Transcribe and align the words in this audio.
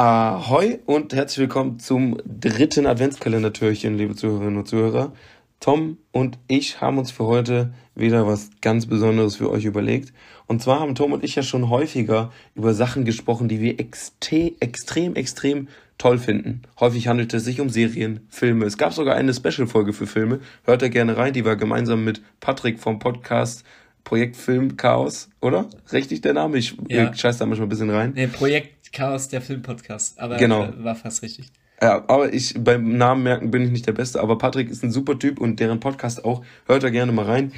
Ahoi 0.00 0.78
und 0.86 1.12
herzlich 1.12 1.38
willkommen 1.40 1.80
zum 1.80 2.18
dritten 2.24 2.86
Adventskalender-Türchen, 2.86 3.98
liebe 3.98 4.14
Zuhörerinnen 4.14 4.58
und 4.58 4.68
Zuhörer. 4.68 5.12
Tom 5.58 5.98
und 6.12 6.38
ich 6.46 6.80
haben 6.80 6.98
uns 6.98 7.10
für 7.10 7.24
heute 7.24 7.74
wieder 7.96 8.24
was 8.24 8.50
ganz 8.60 8.86
Besonderes 8.86 9.34
für 9.34 9.50
euch 9.50 9.64
überlegt. 9.64 10.12
Und 10.46 10.62
zwar 10.62 10.78
haben 10.78 10.94
Tom 10.94 11.10
und 11.10 11.24
ich 11.24 11.34
ja 11.34 11.42
schon 11.42 11.68
häufiger 11.68 12.30
über 12.54 12.74
Sachen 12.74 13.04
gesprochen, 13.04 13.48
die 13.48 13.60
wir 13.60 13.80
extre 13.80 14.52
extrem, 14.60 15.16
extrem 15.16 15.66
toll 15.98 16.18
finden. 16.18 16.62
Häufig 16.78 17.08
handelt 17.08 17.34
es 17.34 17.44
sich 17.44 17.60
um 17.60 17.68
Serien, 17.68 18.20
Filme. 18.28 18.66
Es 18.66 18.78
gab 18.78 18.92
sogar 18.92 19.16
eine 19.16 19.34
Special-Folge 19.34 19.92
für 19.92 20.06
Filme. 20.06 20.38
Hört 20.62 20.82
da 20.82 20.86
gerne 20.86 21.16
rein. 21.16 21.32
Die 21.32 21.44
war 21.44 21.56
gemeinsam 21.56 22.04
mit 22.04 22.22
Patrick 22.38 22.78
vom 22.78 23.00
Podcast 23.00 23.64
Projekt 24.08 24.36
Film 24.36 24.78
Chaos, 24.78 25.28
oder? 25.42 25.68
Richtig 25.92 26.22
der 26.22 26.32
Name? 26.32 26.56
Ich 26.56 26.74
ja. 26.88 27.12
scheiß 27.12 27.36
da 27.36 27.44
manchmal 27.44 27.66
ein 27.66 27.68
bisschen 27.68 27.90
rein. 27.90 28.12
Nee, 28.14 28.26
Projekt 28.26 28.77
Chaos, 28.92 29.28
der 29.28 29.40
Filmpodcast. 29.40 30.18
Aber 30.18 30.36
genau. 30.36 30.64
Äh, 30.64 30.84
war 30.84 30.94
fast 30.94 31.22
richtig. 31.22 31.50
Ja, 31.80 32.04
aber 32.08 32.32
ich 32.32 32.54
beim 32.58 32.96
Namen 32.96 33.22
merken 33.22 33.50
bin 33.50 33.62
ich 33.62 33.70
nicht 33.70 33.86
der 33.86 33.92
Beste, 33.92 34.20
aber 34.20 34.36
Patrick 34.36 34.68
ist 34.68 34.82
ein 34.82 34.90
super 34.90 35.18
Typ 35.18 35.40
und 35.40 35.60
deren 35.60 35.78
Podcast 35.78 36.24
auch. 36.24 36.44
Hört 36.66 36.82
da 36.82 36.90
gerne 36.90 37.12
mal 37.12 37.24
rein. 37.24 37.52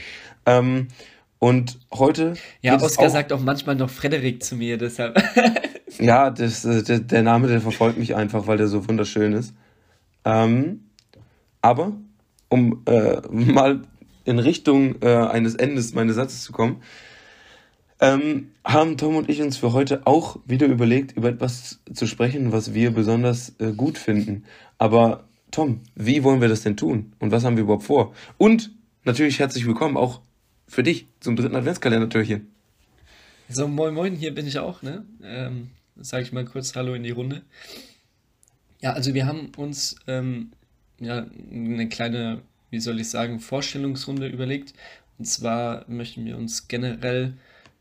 Ähm, 0.44 0.88
und 1.38 1.78
heute. 1.92 2.34
Ja, 2.60 2.80
Oskar 2.80 3.06
auch, 3.06 3.10
sagt 3.10 3.32
auch 3.32 3.40
manchmal 3.40 3.74
noch 3.74 3.88
Frederik 3.88 4.42
zu 4.42 4.56
mir, 4.56 4.76
deshalb. 4.76 5.22
ja, 5.98 6.30
das, 6.30 6.66
äh, 6.66 6.82
der, 6.82 7.00
der, 7.00 7.22
Name, 7.22 7.48
der 7.48 7.62
verfolgt 7.62 7.98
mich 7.98 8.14
einfach, 8.14 8.46
weil 8.46 8.58
der 8.58 8.68
so 8.68 8.86
wunderschön 8.86 9.32
ist. 9.32 9.54
Ähm, 10.26 10.84
aber, 11.62 11.92
um 12.50 12.82
äh, 12.86 13.22
mal 13.30 13.80
in 14.24 14.38
Richtung 14.38 15.00
äh, 15.00 15.16
eines 15.16 15.54
Endes 15.54 15.94
meines 15.94 16.16
Satzes 16.16 16.42
zu 16.42 16.52
kommen, 16.52 16.82
ähm, 18.00 18.50
haben 18.64 18.96
Tom 18.96 19.16
und 19.16 19.28
ich 19.28 19.42
uns 19.42 19.56
für 19.56 19.72
heute 19.72 20.06
auch 20.06 20.38
wieder 20.46 20.66
überlegt, 20.66 21.16
über 21.16 21.28
etwas 21.28 21.80
zu 21.92 22.06
sprechen, 22.06 22.52
was 22.52 22.74
wir 22.74 22.92
besonders 22.92 23.54
äh, 23.58 23.72
gut 23.72 23.98
finden. 23.98 24.44
Aber 24.78 25.24
Tom, 25.50 25.80
wie 25.94 26.24
wollen 26.24 26.40
wir 26.40 26.48
das 26.48 26.62
denn 26.62 26.76
tun? 26.76 27.12
Und 27.18 27.30
was 27.30 27.44
haben 27.44 27.56
wir 27.56 27.64
überhaupt 27.64 27.84
vor? 27.84 28.14
Und 28.38 28.70
natürlich 29.04 29.38
herzlich 29.38 29.66
willkommen 29.66 29.96
auch 29.96 30.20
für 30.66 30.82
dich 30.82 31.06
zum 31.20 31.36
dritten 31.36 31.56
Adventskalender-Türchen. 31.56 32.48
So, 33.48 33.66
moin 33.66 33.94
moin, 33.94 34.14
hier 34.14 34.32
bin 34.32 34.46
ich 34.46 34.58
auch, 34.60 34.82
ne? 34.82 35.04
Ähm, 35.24 35.70
Sage 36.02 36.22
ich 36.22 36.32
mal 36.32 36.46
kurz 36.46 36.74
Hallo 36.76 36.94
in 36.94 37.02
die 37.02 37.10
Runde. 37.10 37.42
Ja, 38.80 38.94
also 38.94 39.12
wir 39.12 39.26
haben 39.26 39.52
uns 39.58 39.96
ähm, 40.06 40.52
ja, 40.98 41.26
eine 41.52 41.90
kleine, 41.90 42.40
wie 42.70 42.80
soll 42.80 43.00
ich 43.00 43.10
sagen, 43.10 43.38
Vorstellungsrunde 43.38 44.28
überlegt. 44.28 44.72
Und 45.18 45.26
zwar 45.26 45.84
möchten 45.88 46.24
wir 46.24 46.38
uns 46.38 46.68
generell 46.68 47.34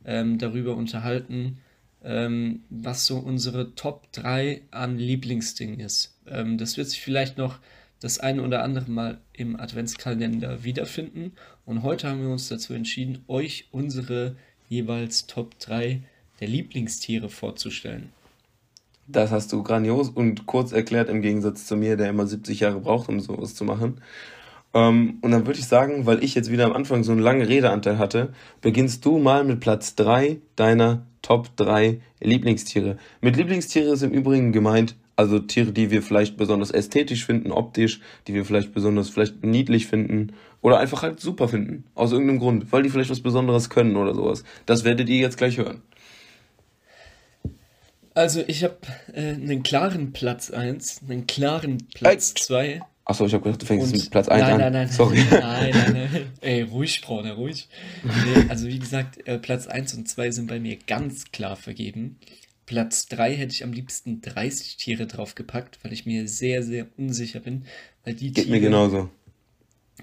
ähm, 0.05 0.37
darüber 0.37 0.75
unterhalten, 0.75 1.59
ähm, 2.03 2.61
was 2.69 3.05
so 3.05 3.17
unsere 3.17 3.75
Top 3.75 4.11
3 4.13 4.61
an 4.71 4.97
Lieblingsdingen 4.97 5.79
ist. 5.79 6.15
Ähm, 6.27 6.57
das 6.57 6.77
wird 6.77 6.87
sich 6.87 7.01
vielleicht 7.01 7.37
noch 7.37 7.59
das 7.99 8.19
eine 8.19 8.43
oder 8.43 8.63
andere 8.63 8.89
Mal 8.89 9.19
im 9.33 9.59
Adventskalender 9.59 10.63
wiederfinden. 10.63 11.33
Und 11.65 11.83
heute 11.83 12.07
haben 12.07 12.21
wir 12.21 12.29
uns 12.29 12.47
dazu 12.47 12.73
entschieden, 12.73 13.23
euch 13.27 13.67
unsere 13.71 14.35
jeweils 14.69 15.27
Top 15.27 15.59
3 15.59 16.01
der 16.39 16.47
Lieblingstiere 16.47 17.29
vorzustellen. 17.29 18.09
Das 19.07 19.31
hast 19.31 19.51
du 19.51 19.63
grandios 19.63 20.09
und 20.09 20.45
kurz 20.45 20.71
erklärt 20.71 21.09
im 21.09 21.21
Gegensatz 21.21 21.65
zu 21.65 21.75
mir, 21.75 21.97
der 21.97 22.09
immer 22.09 22.27
70 22.27 22.59
Jahre 22.59 22.79
braucht, 22.79 23.09
um 23.09 23.19
sowas 23.19 23.55
zu 23.55 23.65
machen. 23.65 24.01
Ähm, 24.73 25.17
und 25.21 25.31
dann 25.31 25.47
würde 25.47 25.59
ich 25.59 25.67
sagen, 25.67 26.05
weil 26.05 26.23
ich 26.23 26.35
jetzt 26.35 26.51
wieder 26.51 26.65
am 26.65 26.73
Anfang 26.73 27.03
so 27.03 27.11
einen 27.11 27.21
langen 27.21 27.41
Redeanteil 27.41 27.97
hatte, 27.97 28.33
beginnst 28.61 29.03
du 29.05 29.17
mal 29.17 29.43
mit 29.43 29.59
Platz 29.59 29.95
3 29.95 30.37
deiner 30.55 31.05
Top 31.21 31.55
3 31.57 31.99
Lieblingstiere. 32.19 32.97
Mit 33.21 33.35
Lieblingstiere 33.35 33.91
ist 33.91 34.03
im 34.03 34.11
Übrigen 34.11 34.51
gemeint, 34.51 34.95
also 35.15 35.39
Tiere, 35.39 35.73
die 35.73 35.91
wir 35.91 36.01
vielleicht 36.01 36.37
besonders 36.37 36.71
ästhetisch 36.71 37.25
finden, 37.25 37.51
optisch, 37.51 37.99
die 38.27 38.33
wir 38.33 38.45
vielleicht 38.45 38.73
besonders 38.73 39.09
vielleicht 39.09 39.43
niedlich 39.43 39.87
finden 39.87 40.31
oder 40.61 40.79
einfach 40.79 41.01
halt 41.01 41.19
super 41.19 41.49
finden. 41.49 41.83
Aus 41.93 42.13
irgendeinem 42.13 42.39
Grund, 42.39 42.71
weil 42.71 42.83
die 42.83 42.89
vielleicht 42.89 43.09
was 43.09 43.19
Besonderes 43.19 43.69
können 43.69 43.97
oder 43.97 44.13
sowas. 44.15 44.45
Das 44.65 44.85
werdet 44.85 45.09
ihr 45.09 45.17
jetzt 45.17 45.37
gleich 45.37 45.57
hören. 45.57 45.81
Also 48.13 48.43
ich 48.47 48.63
habe 48.63 48.77
äh, 49.13 49.33
einen 49.33 49.63
klaren 49.63 50.13
Platz 50.13 50.51
1, 50.51 51.01
einen 51.09 51.27
klaren 51.27 51.79
Platz 51.93 52.33
2 52.35 52.81
Achso, 53.09 53.25
ich 53.25 53.33
habe 53.33 53.43
gedacht, 53.43 53.59
du 53.59 53.65
fängst 53.65 53.87
und, 53.87 53.99
mit 53.99 54.11
Platz 54.11 54.27
1 54.27 54.39
nein, 54.39 54.53
an. 54.53 54.59
Nein, 54.59 54.73
nein, 54.73 54.87
Sorry. 54.87 55.17
Nein, 55.31 55.71
nein, 55.73 55.93
nein. 55.93 56.25
Ey, 56.41 56.61
ruhig, 56.61 57.01
Braune, 57.01 57.33
ruhig. 57.33 57.67
Nee, 58.03 58.45
also 58.49 58.67
wie 58.67 58.77
gesagt, 58.77 59.27
äh, 59.27 59.39
Platz 59.39 59.65
1 59.65 59.95
und 59.95 60.07
2 60.07 60.29
sind 60.29 60.45
bei 60.45 60.59
mir 60.59 60.77
ganz 60.85 61.31
klar 61.31 61.55
vergeben. 61.55 62.19
Platz 62.67 63.07
3 63.07 63.35
hätte 63.35 63.51
ich 63.51 63.63
am 63.63 63.73
liebsten 63.73 64.21
30 64.21 64.77
Tiere 64.77 65.07
draufgepackt, 65.07 65.79
weil 65.81 65.91
ich 65.91 66.05
mir 66.05 66.27
sehr, 66.27 66.61
sehr 66.61 66.85
unsicher 66.97 67.39
bin. 67.39 67.65
Weil 68.03 68.13
die 68.13 68.27
Geht 68.27 68.45
Tiere 68.45 68.57
mir 68.57 68.61
genauso. 68.61 69.09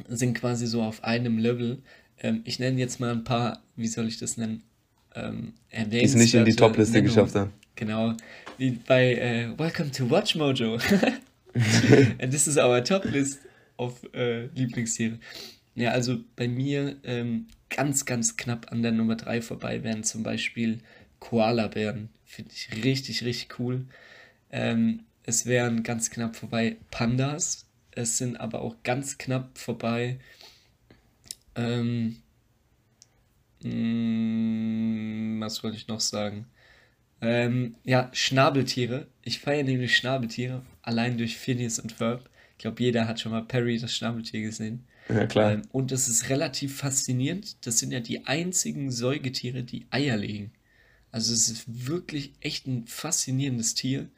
sind 0.08 0.34
quasi 0.34 0.66
so 0.66 0.82
auf 0.82 1.04
einem 1.04 1.38
Level. 1.38 1.82
Ähm, 2.18 2.40
ich 2.44 2.58
nenne 2.58 2.80
jetzt 2.80 2.98
mal 2.98 3.12
ein 3.12 3.22
paar, 3.22 3.62
wie 3.76 3.86
soll 3.86 4.08
ich 4.08 4.18
das 4.18 4.36
nennen? 4.36 4.64
Ähm, 5.14 5.52
die 5.72 6.02
es 6.02 6.16
nicht 6.16 6.34
in 6.34 6.44
die 6.44 6.56
Top-Liste 6.56 7.04
geschafft 7.04 7.36
haben. 7.36 7.52
Genau, 7.76 8.14
wie 8.58 8.72
bei 8.72 9.14
äh, 9.14 9.56
Welcome 9.56 9.92
to 9.92 10.10
Watch 10.10 10.34
Mojo. 10.34 10.78
And 12.18 12.30
this 12.30 12.46
is 12.46 12.58
our 12.58 12.82
top 12.82 13.04
list 13.04 13.40
of 13.78 14.02
äh, 14.14 14.46
Lieblingstiere. 14.54 15.18
Ja, 15.74 15.90
also 15.90 16.18
bei 16.36 16.48
mir 16.48 16.96
ähm, 17.04 17.48
ganz, 17.70 18.04
ganz 18.04 18.36
knapp 18.36 18.72
an 18.72 18.82
der 18.82 18.92
Nummer 18.92 19.16
3 19.16 19.42
vorbei 19.42 19.82
wären 19.82 20.04
zum 20.04 20.22
Beispiel 20.22 20.80
Koalabären. 21.20 22.08
Finde 22.24 22.52
ich 22.52 22.84
richtig, 22.84 23.24
richtig 23.24 23.58
cool. 23.58 23.86
Ähm, 24.50 25.04
es 25.24 25.46
wären 25.46 25.82
ganz 25.82 26.10
knapp 26.10 26.36
vorbei 26.36 26.76
Pandas. 26.90 27.66
Es 27.90 28.18
sind 28.18 28.36
aber 28.36 28.60
auch 28.62 28.76
ganz 28.84 29.18
knapp 29.18 29.58
vorbei. 29.58 30.18
Ähm, 31.54 32.16
mh, 33.62 33.70
mm, 33.70 35.40
was 35.40 35.62
wollte 35.62 35.76
ich 35.76 35.88
noch 35.88 36.00
sagen? 36.00 36.46
Ähm, 37.20 37.76
ja, 37.84 38.10
Schnabeltiere. 38.12 39.08
Ich 39.22 39.40
feiere 39.40 39.64
nämlich 39.64 39.96
Schnabeltiere, 39.96 40.62
allein 40.86 41.18
durch 41.18 41.36
Phineas 41.36 41.78
und 41.78 41.92
Ferb. 41.92 42.30
Ich 42.52 42.58
glaube, 42.58 42.82
jeder 42.82 43.06
hat 43.06 43.20
schon 43.20 43.32
mal 43.32 43.44
Perry, 43.44 43.78
das 43.78 43.94
Schnabeltier, 43.94 44.40
gesehen. 44.40 44.86
Ja, 45.08 45.26
klar. 45.26 45.52
Ähm, 45.52 45.62
und 45.72 45.92
das 45.92 46.08
ist 46.08 46.30
relativ 46.30 46.78
faszinierend. 46.78 47.66
Das 47.66 47.78
sind 47.78 47.92
ja 47.92 48.00
die 48.00 48.26
einzigen 48.26 48.90
Säugetiere, 48.90 49.62
die 49.62 49.86
Eier 49.90 50.16
legen. 50.16 50.52
Also 51.12 51.32
es 51.32 51.48
ist 51.48 51.86
wirklich 51.88 52.32
echt 52.40 52.66
ein 52.66 52.86
faszinierendes 52.86 53.74
Tier. 53.74 54.08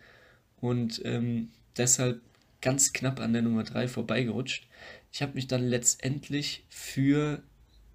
Und 0.60 1.02
ähm, 1.04 1.50
deshalb 1.76 2.20
ganz 2.60 2.92
knapp 2.92 3.20
an 3.20 3.32
der 3.32 3.42
Nummer 3.42 3.64
3 3.64 3.88
vorbeigerutscht. 3.88 4.66
Ich 5.12 5.22
habe 5.22 5.34
mich 5.34 5.46
dann 5.46 5.66
letztendlich 5.66 6.64
für 6.68 7.42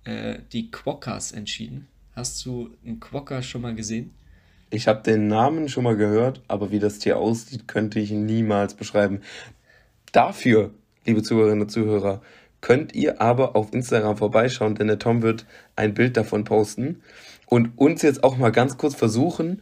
äh, 0.03 0.39
die 0.51 0.71
Quokkas 0.71 1.31
entschieden. 1.31 1.87
Hast 2.15 2.45
du 2.45 2.75
einen 2.85 2.99
Quokka 2.99 3.41
schon 3.41 3.61
mal 3.61 3.75
gesehen? 3.75 4.11
Ich 4.73 4.87
habe 4.87 5.03
den 5.03 5.27
Namen 5.27 5.69
schon 5.69 5.83
mal 5.83 5.95
gehört, 5.95 6.41
aber 6.47 6.71
wie 6.71 6.79
das 6.79 6.97
Tier 6.97 7.17
aussieht, 7.17 7.67
könnte 7.67 7.99
ich 7.99 8.09
niemals 8.09 8.73
beschreiben. 8.73 9.21
Dafür, 10.11 10.73
liebe 11.05 11.21
Zuhörerinnen 11.21 11.61
und 11.61 11.69
Zuhörer, 11.69 12.23
könnt 12.59 12.95
ihr 12.95 13.21
aber 13.21 13.55
auf 13.55 13.71
Instagram 13.71 14.17
vorbeischauen, 14.17 14.73
denn 14.73 14.87
der 14.87 14.97
Tom 14.97 15.21
wird 15.21 15.45
ein 15.75 15.93
Bild 15.93 16.17
davon 16.17 16.43
posten 16.43 17.03
und 17.45 17.77
uns 17.77 18.01
jetzt 18.01 18.23
auch 18.23 18.35
mal 18.35 18.51
ganz 18.51 18.75
kurz 18.79 18.95
versuchen, 18.95 19.61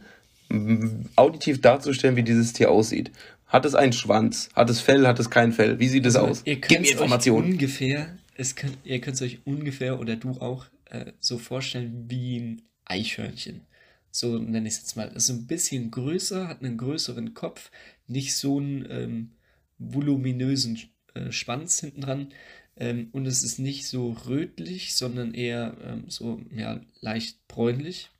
auditiv 1.16 1.60
darzustellen, 1.60 2.16
wie 2.16 2.22
dieses 2.22 2.54
Tier 2.54 2.70
aussieht. 2.70 3.12
Hat 3.46 3.66
es 3.66 3.74
einen 3.74 3.92
Schwanz? 3.92 4.48
Hat 4.54 4.70
es 4.70 4.80
Fell? 4.80 5.06
Hat 5.06 5.20
es 5.20 5.28
kein 5.28 5.52
Fell? 5.52 5.78
Wie 5.78 5.88
sieht 5.88 6.06
es 6.06 6.16
also, 6.16 6.30
aus? 6.30 6.42
Gib 6.44 6.70
mir 6.70 6.90
Informationen. 6.90 7.52
Ungefähr, 7.52 8.16
es 8.34 8.56
könnt, 8.56 8.78
ihr 8.82 8.98
könnt 9.02 9.16
es 9.16 9.22
euch 9.22 9.40
ungefähr 9.44 10.00
oder 10.00 10.16
du 10.16 10.30
auch 10.40 10.64
äh, 10.88 11.12
so 11.20 11.36
vorstellen 11.36 12.06
wie 12.08 12.38
ein 12.38 12.62
Eichhörnchen 12.86 13.66
so 14.12 14.38
nenne 14.38 14.68
ich 14.68 14.74
es 14.74 14.80
jetzt 14.80 14.96
mal, 14.96 15.08
ist 15.08 15.30
ein 15.30 15.46
bisschen 15.46 15.90
größer, 15.90 16.46
hat 16.46 16.62
einen 16.62 16.76
größeren 16.76 17.34
Kopf, 17.34 17.70
nicht 18.06 18.36
so 18.36 18.58
einen 18.58 18.86
ähm, 18.90 19.30
voluminösen 19.78 20.78
äh, 21.14 21.32
Schwanz 21.32 21.80
hinten 21.80 22.02
dran. 22.02 22.28
Ähm, 22.76 23.08
und 23.12 23.26
es 23.26 23.42
ist 23.42 23.58
nicht 23.58 23.86
so 23.86 24.12
rötlich, 24.26 24.94
sondern 24.94 25.34
eher 25.34 25.76
ähm, 25.82 26.04
so 26.08 26.40
ja, 26.54 26.80
leicht 27.00 27.46
bräunlich. 27.48 28.10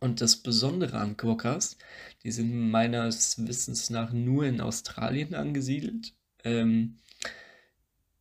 Und 0.00 0.20
das 0.20 0.36
Besondere 0.36 0.98
an 0.98 1.16
Quokkas, 1.16 1.76
die 2.22 2.30
sind 2.32 2.70
meines 2.70 3.46
Wissens 3.46 3.90
nach 3.90 4.12
nur 4.12 4.46
in 4.46 4.60
Australien 4.60 5.34
angesiedelt, 5.34 6.12
ähm, 6.44 6.98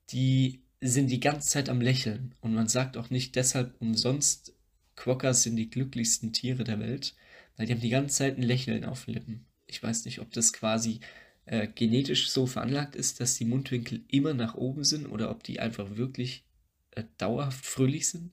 die 0.09 0.61
sind 0.81 1.09
die 1.09 1.19
ganze 1.19 1.49
Zeit 1.49 1.69
am 1.69 1.81
Lächeln. 1.81 2.35
Und 2.41 2.53
man 2.53 2.67
sagt 2.67 2.97
auch 2.97 3.09
nicht 3.09 3.35
deshalb 3.35 3.79
umsonst 3.79 4.53
Quokkas 4.97 5.43
sind 5.43 5.55
die 5.55 5.69
glücklichsten 5.69 6.33
Tiere 6.33 6.65
der 6.65 6.79
Welt, 6.79 7.15
weil 7.55 7.67
die 7.67 7.73
haben 7.73 7.81
die 7.81 7.89
ganze 7.89 8.17
Zeit 8.17 8.37
ein 8.37 8.43
Lächeln 8.43 8.85
auf 8.85 9.05
den 9.05 9.15
Lippen. 9.15 9.45
Ich 9.67 9.81
weiß 9.81 10.05
nicht, 10.05 10.19
ob 10.19 10.31
das 10.33 10.53
quasi 10.53 10.99
äh, 11.45 11.67
genetisch 11.67 12.29
so 12.29 12.45
veranlagt 12.47 12.95
ist, 12.95 13.19
dass 13.21 13.35
die 13.35 13.45
Mundwinkel 13.45 14.03
immer 14.09 14.33
nach 14.33 14.55
oben 14.55 14.83
sind 14.83 15.07
oder 15.07 15.31
ob 15.31 15.43
die 15.43 15.59
einfach 15.61 15.97
wirklich 15.97 16.43
äh, 16.91 17.03
dauerhaft 17.17 17.65
fröhlich 17.65 18.09
sind. 18.09 18.31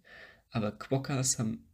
Aber 0.51 0.73
Quokkas 0.73 1.39
haben 1.39 1.65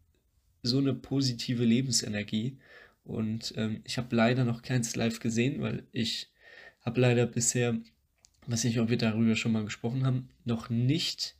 so 0.63 0.79
eine 0.79 0.95
positive 0.95 1.65
Lebensenergie 1.65 2.59
Und 3.05 3.55
ähm, 3.57 3.83
ich 3.85 3.99
habe 3.99 4.15
leider 4.15 4.45
noch 4.45 4.63
keins 4.63 4.97
live 4.97 5.21
gesehen, 5.21 5.63
weil 5.63 5.87
ich 5.93 6.31
habe 6.83 7.01
leider 7.01 7.27
bisher, 7.27 7.79
weiß 8.47 8.65
nicht, 8.65 8.79
ob 8.81 8.91
wir 8.91 8.99
darüber 8.99 9.37
schon 9.37 9.53
mal 9.53 9.65
gesprochen 9.65 10.05
haben, 10.07 10.29
noch 10.45 10.71
nicht 10.71 11.37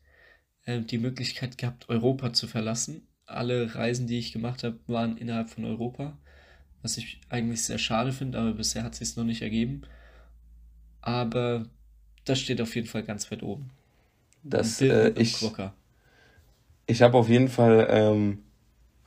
äh, 0.67 0.81
die 0.81 0.99
Möglichkeit 0.99 1.59
gehabt, 1.59 1.89
Europa 1.89 2.33
zu 2.33 2.47
verlassen. 2.49 3.07
Alle 3.31 3.75
Reisen, 3.75 4.07
die 4.07 4.19
ich 4.19 4.33
gemacht 4.33 4.65
habe, 4.65 4.79
waren 4.87 5.17
innerhalb 5.17 5.51
von 5.51 5.65
Europa, 5.65 6.17
was 6.83 6.97
ich 6.97 7.21
eigentlich 7.29 7.65
sehr 7.65 7.79
schade 7.79 8.13
finde, 8.13 8.39
aber 8.39 8.53
bisher 8.53 8.83
hat 8.85 9.01
es 9.01 9.17
noch 9.17 9.25
nicht 9.25 9.43
ergeben. 9.43 9.83
Aber 11.03 11.67
das 12.25 12.41
steht 12.41 12.61
auf 12.61 12.75
jeden 12.75 12.87
Fall 12.87 13.03
ganz 13.03 13.31
weit 13.31 13.43
oben. 13.43 13.71
Das, 14.43 14.81
äh, 14.81 15.11
ich, 15.17 15.37
ich 16.87 17.03
habe 17.03 17.17
auf 17.19 17.29
jeden 17.29 17.49
Fall 17.49 17.87
ähm, 17.91 18.39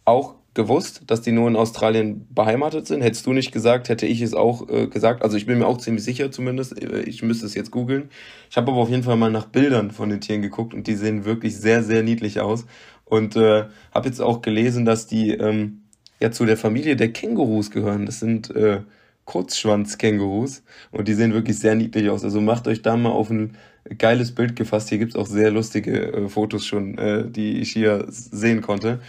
auch 0.05 0.35
gewusst, 0.53 1.03
dass 1.07 1.21
die 1.21 1.31
nur 1.31 1.47
in 1.47 1.55
Australien 1.55 2.27
beheimatet 2.29 2.85
sind. 2.87 3.01
Hättest 3.01 3.25
du 3.25 3.33
nicht 3.33 3.51
gesagt, 3.51 3.89
hätte 3.89 4.05
ich 4.05 4.21
es 4.21 4.33
auch 4.33 4.69
äh, 4.69 4.87
gesagt. 4.87 5.23
Also 5.23 5.37
ich 5.37 5.45
bin 5.45 5.59
mir 5.59 5.65
auch 5.67 5.77
ziemlich 5.79 6.03
sicher 6.03 6.31
zumindest. 6.31 6.79
Äh, 6.81 7.01
ich 7.03 7.23
müsste 7.23 7.45
es 7.45 7.55
jetzt 7.55 7.71
googeln. 7.71 8.09
Ich 8.49 8.57
habe 8.57 8.71
aber 8.71 8.81
auf 8.81 8.89
jeden 8.89 9.03
Fall 9.03 9.17
mal 9.17 9.31
nach 9.31 9.47
Bildern 9.47 9.91
von 9.91 10.09
den 10.09 10.21
Tieren 10.21 10.41
geguckt 10.41 10.73
und 10.73 10.87
die 10.87 10.95
sehen 10.95 11.25
wirklich 11.25 11.57
sehr, 11.57 11.83
sehr 11.83 12.03
niedlich 12.03 12.39
aus. 12.39 12.65
Und 13.05 13.35
äh, 13.35 13.65
habe 13.93 14.07
jetzt 14.07 14.21
auch 14.21 14.41
gelesen, 14.41 14.85
dass 14.85 15.07
die 15.07 15.31
ähm, 15.31 15.83
ja 16.19 16.31
zu 16.31 16.45
der 16.45 16.57
Familie 16.57 16.95
der 16.95 17.11
Kängurus 17.11 17.69
gehören. 17.69 18.05
Das 18.05 18.19
sind 18.19 18.49
äh, 18.55 18.81
Kurzschwanz-Kängurus 19.25 20.63
und 20.91 21.07
die 21.07 21.13
sehen 21.13 21.33
wirklich 21.33 21.59
sehr 21.59 21.75
niedlich 21.75 22.09
aus. 22.09 22.23
Also 22.23 22.41
macht 22.41 22.67
euch 22.67 22.81
da 22.81 22.97
mal 22.97 23.11
auf 23.11 23.29
ein 23.29 23.55
geiles 23.97 24.33
Bild 24.33 24.55
gefasst. 24.55 24.89
Hier 24.89 24.97
gibt's 24.97 25.15
auch 25.15 25.27
sehr 25.27 25.51
lustige 25.51 26.13
äh, 26.13 26.29
Fotos 26.29 26.65
schon, 26.65 26.97
äh, 26.97 27.29
die 27.29 27.59
ich 27.59 27.71
hier 27.71 28.05
sehen 28.07 28.61
konnte. 28.61 28.99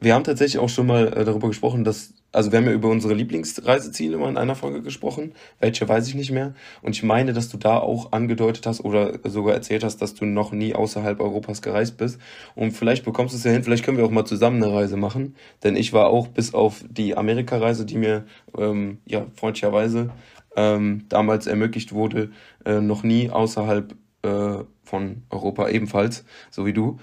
Wir 0.00 0.14
haben 0.14 0.24
tatsächlich 0.24 0.58
auch 0.58 0.68
schon 0.68 0.86
mal 0.86 1.08
äh, 1.12 1.24
darüber 1.24 1.48
gesprochen, 1.48 1.84
dass, 1.84 2.12
also 2.30 2.52
wir 2.52 2.58
haben 2.58 2.66
ja 2.66 2.72
über 2.72 2.90
unsere 2.90 3.14
Lieblingsreiseziele 3.14 4.18
mal 4.18 4.28
in 4.28 4.36
einer 4.36 4.54
Folge 4.54 4.82
gesprochen. 4.82 5.32
Welche 5.60 5.88
weiß 5.88 6.08
ich 6.08 6.14
nicht 6.14 6.30
mehr. 6.30 6.54
Und 6.82 6.94
ich 6.94 7.02
meine, 7.02 7.32
dass 7.32 7.48
du 7.48 7.56
da 7.56 7.78
auch 7.78 8.12
angedeutet 8.12 8.66
hast 8.66 8.80
oder 8.80 9.18
sogar 9.24 9.54
erzählt 9.54 9.82
hast, 9.82 10.02
dass 10.02 10.14
du 10.14 10.26
noch 10.26 10.52
nie 10.52 10.74
außerhalb 10.74 11.20
Europas 11.20 11.62
gereist 11.62 11.96
bist. 11.96 12.20
Und 12.54 12.72
vielleicht 12.72 13.04
bekommst 13.04 13.32
du 13.32 13.38
es 13.38 13.44
ja 13.44 13.50
hin, 13.50 13.64
vielleicht 13.64 13.84
können 13.84 13.96
wir 13.96 14.04
auch 14.04 14.10
mal 14.10 14.26
zusammen 14.26 14.62
eine 14.62 14.72
Reise 14.72 14.98
machen. 14.98 15.36
Denn 15.64 15.74
ich 15.74 15.92
war 15.94 16.08
auch 16.08 16.28
bis 16.28 16.52
auf 16.52 16.84
die 16.88 17.16
Amerika-Reise, 17.16 17.86
die 17.86 17.96
mir 17.96 18.26
ähm, 18.56 18.98
ja 19.06 19.26
freundlicherweise 19.34 20.10
ähm, 20.54 21.06
damals 21.08 21.46
ermöglicht 21.46 21.92
wurde, 21.92 22.30
äh, 22.64 22.80
noch 22.80 23.04
nie 23.04 23.30
außerhalb 23.30 23.94
äh, 24.22 24.64
von 24.82 25.22
Europa 25.30 25.68
ebenfalls, 25.68 26.24
so 26.50 26.66
wie 26.66 26.72
du. 26.72 26.98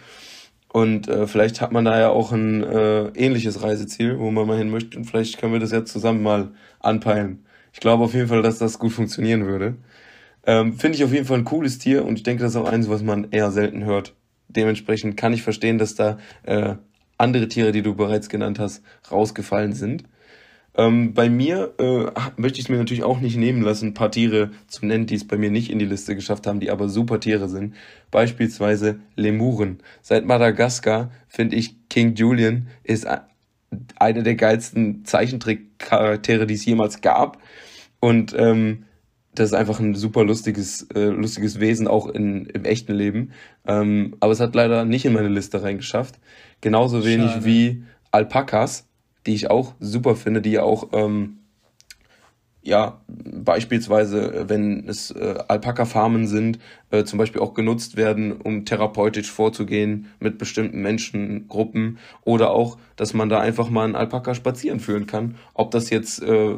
Und 0.75 1.07
äh, 1.07 1.25
vielleicht 1.25 1.61
hat 1.61 1.71
man 1.71 1.85
da 1.85 1.97
ja 1.97 2.09
auch 2.09 2.33
ein 2.33 2.61
äh, 2.61 3.05
ähnliches 3.15 3.63
Reiseziel, 3.63 4.19
wo 4.19 4.29
man 4.29 4.45
mal 4.45 4.57
hin 4.57 4.69
möchte. 4.69 4.97
Und 4.97 5.05
vielleicht 5.05 5.37
können 5.37 5.53
wir 5.53 5.61
das 5.61 5.71
ja 5.71 5.85
zusammen 5.85 6.21
mal 6.21 6.51
anpeilen. 6.81 7.45
Ich 7.71 7.79
glaube 7.79 8.03
auf 8.03 8.13
jeden 8.13 8.27
Fall, 8.27 8.41
dass 8.41 8.57
das 8.57 8.77
gut 8.77 8.91
funktionieren 8.91 9.45
würde. 9.45 9.77
Ähm, 10.45 10.73
Finde 10.77 10.97
ich 10.97 11.05
auf 11.05 11.13
jeden 11.13 11.25
Fall 11.25 11.37
ein 11.37 11.45
cooles 11.45 11.77
Tier 11.77 12.03
und 12.03 12.17
ich 12.17 12.23
denke, 12.23 12.43
das 12.43 12.55
ist 12.55 12.57
auch 12.57 12.69
eins, 12.69 12.89
was 12.89 13.03
man 13.03 13.31
eher 13.31 13.51
selten 13.51 13.85
hört. 13.85 14.15
Dementsprechend 14.49 15.15
kann 15.15 15.31
ich 15.31 15.43
verstehen, 15.43 15.77
dass 15.77 15.95
da 15.95 16.17
äh, 16.43 16.75
andere 17.17 17.47
Tiere, 17.47 17.71
die 17.71 17.81
du 17.81 17.95
bereits 17.95 18.27
genannt 18.27 18.59
hast, 18.59 18.83
rausgefallen 19.09 19.71
sind. 19.71 20.03
Ähm, 20.77 21.13
bei 21.13 21.29
mir 21.29 21.73
äh, 21.77 22.11
möchte 22.35 22.59
ich 22.59 22.65
es 22.65 22.69
mir 22.69 22.77
natürlich 22.77 23.03
auch 23.03 23.19
nicht 23.19 23.37
nehmen 23.37 23.61
lassen, 23.61 23.87
ein 23.87 23.93
paar 23.93 24.11
Tiere 24.11 24.51
zu 24.67 24.85
nennen, 24.85 25.05
die 25.05 25.15
es 25.15 25.25
bei 25.25 25.37
mir 25.37 25.49
nicht 25.49 25.71
in 25.71 25.79
die 25.79 25.85
Liste 25.85 26.15
geschafft 26.15 26.47
haben, 26.47 26.59
die 26.59 26.69
aber 26.69 26.89
super 26.89 27.19
Tiere 27.19 27.47
sind. 27.47 27.75
Beispielsweise 28.11 28.99
Lemuren. 29.15 29.79
Seit 30.01 30.25
Madagaskar 30.25 31.11
finde 31.27 31.55
ich 31.55 31.75
King 31.89 32.15
Julian 32.15 32.67
ist 32.83 33.07
eine 33.97 34.23
der 34.23 34.35
geilsten 34.35 35.05
Zeichentrickcharaktere, 35.05 36.45
die 36.45 36.55
es 36.55 36.65
jemals 36.65 37.01
gab. 37.01 37.41
Und 37.99 38.35
ähm, 38.37 38.83
das 39.33 39.47
ist 39.47 39.53
einfach 39.53 39.79
ein 39.79 39.95
super 39.95 40.23
lustiges, 40.23 40.83
äh, 40.93 41.05
lustiges 41.05 41.59
Wesen, 41.59 41.87
auch 41.87 42.07
in, 42.07 42.45
im 42.47 42.65
echten 42.65 42.93
Leben. 42.93 43.31
Ähm, 43.65 44.15
aber 44.19 44.31
es 44.31 44.39
hat 44.39 44.55
leider 44.55 44.85
nicht 44.85 45.05
in 45.05 45.13
meine 45.13 45.29
Liste 45.29 45.61
reingeschafft. 45.61 46.19
Genauso 46.61 47.05
wenig 47.05 47.31
Schade. 47.31 47.45
wie 47.45 47.83
Alpakas 48.11 48.87
die 49.25 49.33
ich 49.33 49.49
auch 49.49 49.73
super 49.79 50.15
finde, 50.15 50.41
die 50.41 50.59
auch, 50.59 50.89
ähm, 50.93 51.37
ja, 52.61 52.99
beispielsweise, 53.07 54.45
wenn 54.47 54.87
es 54.89 55.11
äh, 55.11 55.35
Alpaka-Farmen 55.47 56.25
sind, 56.25 56.57
äh, 56.89 57.03
zum 57.03 57.19
Beispiel 57.19 57.41
auch 57.41 57.53
genutzt 57.53 57.95
werden, 57.95 58.31
um 58.31 58.65
therapeutisch 58.65 59.31
vorzugehen 59.31 60.07
mit 60.19 60.39
bestimmten 60.39 60.81
Menschengruppen 60.81 61.99
oder 62.23 62.49
auch, 62.49 62.79
dass 62.95 63.13
man 63.13 63.29
da 63.29 63.39
einfach 63.39 63.69
mal 63.69 63.83
einen 63.83 63.95
Alpaka 63.95 64.33
spazieren 64.33 64.79
führen 64.79 65.05
kann. 65.05 65.35
Ob 65.53 65.69
das 65.69 65.91
jetzt 65.91 66.23
äh, 66.23 66.55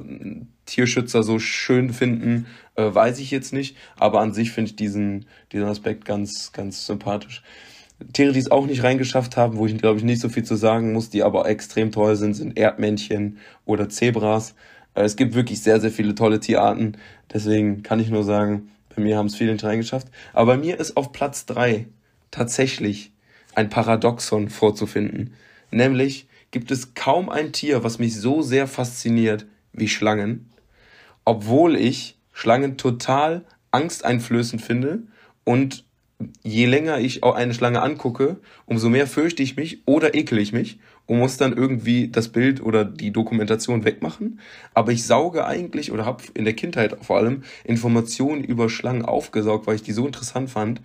Tierschützer 0.66 1.24
so 1.24 1.40
schön 1.40 1.92
finden, 1.92 2.46
äh, 2.76 2.84
weiß 2.84 3.20
ich 3.20 3.30
jetzt 3.30 3.52
nicht, 3.52 3.76
aber 3.98 4.22
an 4.22 4.34
sich 4.34 4.52
finde 4.52 4.70
ich 4.70 4.76
diesen, 4.78 5.26
diesen 5.52 5.68
Aspekt 5.68 6.06
ganz, 6.06 6.54
ganz 6.54 6.86
sympathisch. 6.86 7.44
Tiere, 8.14 8.32
die 8.32 8.40
es 8.40 8.52
auch 8.52 8.66
nicht 8.66 8.84
reingeschafft 8.84 9.38
haben, 9.38 9.58
wo 9.58 9.66
ich 9.66 9.78
glaube 9.78 9.98
ich 9.98 10.04
nicht 10.04 10.22
so 10.22 10.30
viel 10.30 10.44
zu 10.44 10.56
sagen 10.56 10.94
muss, 10.94 11.10
die 11.10 11.24
aber 11.24 11.48
extrem 11.50 11.92
toll 11.92 12.16
sind, 12.16 12.36
sind 12.36 12.58
Erdmännchen 12.58 13.38
oder 13.66 13.90
Zebras. 13.90 14.54
Äh, 14.94 15.04
es 15.04 15.16
gibt 15.16 15.34
wirklich 15.34 15.62
sehr, 15.62 15.80
sehr 15.80 15.92
viele 15.92 16.16
tolle 16.16 16.40
Tierarten. 16.40 16.98
Deswegen 17.34 17.84
kann 17.84 18.00
ich 18.00 18.10
nur 18.10 18.24
sagen, 18.24 18.70
bei 18.96 19.02
mir 19.02 19.18
haben 19.18 19.28
es 19.28 19.36
viele 19.36 19.52
nicht 19.54 19.64
reingeschafft. 19.64 20.08
Aber 20.34 20.54
bei 20.54 20.58
mir 20.58 20.80
ist 20.80 20.98
auf 20.98 21.12
Platz 21.12 21.46
drei 21.46 21.88
tatsächlich 22.32 23.12
ein 23.56 23.70
Paradoxon 23.70 24.50
vorzufinden. 24.50 25.34
Nämlich 25.72 26.28
gibt 26.52 26.72
es 26.72 26.94
kaum 26.94 27.30
ein 27.30 27.52
Tier, 27.52 27.84
was 27.84 28.00
mich 28.00 28.20
so 28.20 28.42
sehr 28.42 28.68
fasziniert 28.68 29.46
wie 29.74 29.88
Schlangen, 29.88 30.52
obwohl 31.26 31.76
ich 31.76 32.18
Schlangen 32.32 32.78
total 32.78 33.44
angsteinflößend 33.72 34.62
finde 34.62 35.04
und 35.44 35.84
je 36.44 36.66
länger 36.66 37.00
ich 37.00 37.24
auch 37.24 37.36
eine 37.36 37.54
Schlange 37.54 37.82
angucke, 37.82 38.38
umso 38.66 38.90
mehr 38.90 39.08
fürchte 39.08 39.44
ich 39.44 39.56
mich 39.56 39.82
oder 39.86 40.16
ekel 40.16 40.40
ich 40.40 40.52
mich 40.52 40.80
und 41.06 41.20
muss 41.20 41.38
dann 41.38 41.56
irgendwie 41.56 42.10
das 42.10 42.30
Bild 42.30 42.62
oder 42.62 42.86
die 42.86 43.12
Dokumentation 43.12 43.86
wegmachen. 43.86 44.40
Aber 44.74 44.92
ich 44.92 45.06
sauge 45.06 45.46
eigentlich 45.46 45.92
oder 45.92 46.06
habe 46.06 46.24
in 46.34 46.46
der 46.46 46.56
Kindheit 46.56 46.98
vor 47.02 47.18
allem 47.18 47.44
Informationen 47.64 48.44
über 48.44 48.70
Schlangen 48.70 49.06
aufgesaugt, 49.06 49.68
weil 49.68 49.76
ich 49.76 49.84
die 49.84 49.94
so 49.94 50.08
interessant 50.08 50.50
fand. 50.50 50.82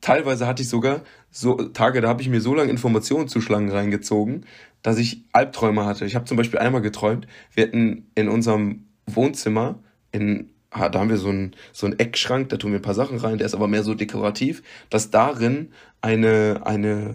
Teilweise 0.00 0.46
hatte 0.46 0.62
ich 0.62 0.68
sogar 0.68 1.02
so 1.30 1.54
Tage, 1.54 2.00
da 2.00 2.08
habe 2.08 2.22
ich 2.22 2.28
mir 2.28 2.40
so 2.40 2.54
lange 2.54 2.70
Informationen 2.70 3.28
zu 3.28 3.40
Schlangen 3.40 3.70
reingezogen, 3.70 4.46
dass 4.82 4.98
ich 4.98 5.24
Albträume 5.32 5.84
hatte. 5.84 6.06
Ich 6.06 6.14
habe 6.14 6.24
zum 6.24 6.36
Beispiel 6.36 6.60
einmal 6.60 6.82
geträumt, 6.82 7.26
wir 7.52 7.64
hatten 7.64 8.10
in 8.14 8.28
unserem 8.28 8.86
Wohnzimmer 9.06 9.80
in 10.12 10.50
da 10.78 10.98
haben 10.98 11.10
wir 11.10 11.16
so 11.16 11.28
einen, 11.28 11.54
so 11.72 11.86
einen 11.86 11.98
Eckschrank, 11.98 12.48
da 12.48 12.56
tun 12.56 12.72
wir 12.72 12.78
ein 12.78 12.82
paar 12.82 12.94
Sachen 12.94 13.18
rein, 13.18 13.38
der 13.38 13.46
ist 13.46 13.54
aber 13.54 13.68
mehr 13.68 13.82
so 13.82 13.94
dekorativ, 13.94 14.62
dass 14.90 15.10
darin 15.10 15.70
eine, 16.00 16.62
eine 16.64 17.14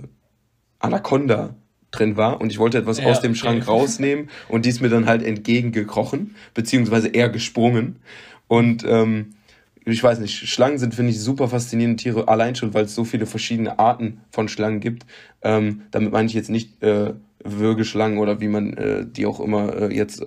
Anaconda 0.79 1.55
drin 1.91 2.17
war 2.17 2.41
und 2.41 2.51
ich 2.51 2.59
wollte 2.59 2.77
etwas 2.77 2.99
ja, 2.99 3.05
aus 3.05 3.21
dem 3.21 3.31
okay. 3.31 3.39
Schrank 3.39 3.67
rausnehmen 3.67 4.29
und 4.49 4.65
die 4.65 4.69
ist 4.69 4.81
mir 4.81 4.89
dann 4.89 5.05
halt 5.05 5.23
entgegengekrochen, 5.23 6.35
beziehungsweise 6.53 7.09
eher 7.09 7.29
gesprungen. 7.29 7.97
Und 8.47 8.85
ähm, 8.87 9.33
ich 9.85 10.03
weiß 10.03 10.19
nicht, 10.19 10.47
Schlangen 10.47 10.77
sind, 10.77 10.95
finde 10.95 11.11
ich, 11.11 11.19
super 11.19 11.47
faszinierende 11.47 12.01
Tiere, 12.01 12.27
allein 12.27 12.55
schon, 12.55 12.73
weil 12.73 12.85
es 12.85 12.95
so 12.95 13.03
viele 13.03 13.25
verschiedene 13.25 13.79
Arten 13.79 14.21
von 14.29 14.47
Schlangen 14.47 14.79
gibt. 14.79 15.05
Ähm, 15.41 15.83
damit 15.91 16.11
meine 16.11 16.27
ich 16.27 16.33
jetzt 16.33 16.49
nicht 16.49 16.81
äh, 16.83 17.13
Würgeschlangen 17.43 18.19
oder 18.19 18.39
wie 18.41 18.47
man 18.47 18.73
äh, 18.73 19.05
die 19.05 19.25
auch 19.25 19.39
immer 19.39 19.75
äh, 19.75 19.95
jetzt 19.95 20.25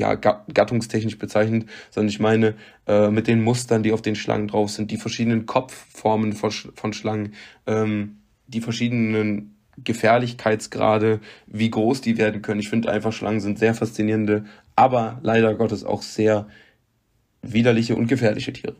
ja, 0.00 0.14
gattungstechnisch 0.14 1.18
bezeichnet, 1.18 1.68
sondern 1.90 2.08
ich 2.08 2.18
meine 2.18 2.54
äh, 2.86 3.10
mit 3.10 3.26
den 3.26 3.42
Mustern, 3.42 3.82
die 3.82 3.92
auf 3.92 4.02
den 4.02 4.16
Schlangen 4.16 4.48
drauf 4.48 4.70
sind, 4.70 4.90
die 4.90 4.96
verschiedenen 4.96 5.46
Kopfformen 5.46 6.32
von, 6.32 6.50
von 6.50 6.92
Schlangen, 6.92 7.34
ähm, 7.66 8.18
die 8.46 8.60
verschiedenen 8.60 9.56
Gefährlichkeitsgrade, 9.82 11.20
wie 11.46 11.70
groß 11.70 12.00
die 12.00 12.18
werden 12.18 12.42
können. 12.42 12.60
Ich 12.60 12.68
finde 12.68 12.90
einfach, 12.90 13.12
Schlangen 13.12 13.40
sind 13.40 13.58
sehr 13.58 13.74
faszinierende, 13.74 14.44
aber 14.74 15.20
leider 15.22 15.54
Gottes 15.54 15.84
auch 15.84 16.02
sehr 16.02 16.48
widerliche 17.42 17.94
und 17.94 18.06
gefährliche 18.06 18.52
Tiere. 18.52 18.76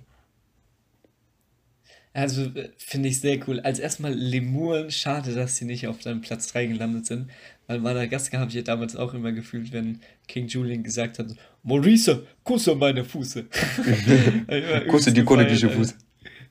Also 2.13 2.43
äh, 2.43 2.71
finde 2.77 3.09
ich 3.09 3.21
sehr 3.21 3.39
cool. 3.47 3.61
Als 3.61 3.79
erstmal 3.79 4.13
Lemuren, 4.13 4.91
schade, 4.91 5.35
dass 5.35 5.57
sie 5.57 5.65
nicht 5.65 5.87
auf 5.87 6.01
deinem 6.01 6.21
Platz 6.21 6.53
3 6.53 6.67
gelandet 6.67 7.07
sind, 7.07 7.31
weil 7.67 7.79
Madagaskar 7.79 8.41
habe 8.41 8.51
ich 8.51 8.57
ja 8.57 8.63
damals 8.63 8.97
auch 8.97 9.15
immer 9.15 9.33
gefühlt, 9.33 9.73
wenn 9.73 10.01
King 10.27 10.49
Julian 10.49 10.83
gesagt 10.83 11.19
hat, 11.19 11.29
Maurice, 11.63 12.27
kusse 12.43 12.75
meine 12.75 13.05
Fuße. 13.05 13.45
kusse 14.89 15.13
die 15.13 15.25
königliche 15.25 15.71
Fuße. 15.71 15.95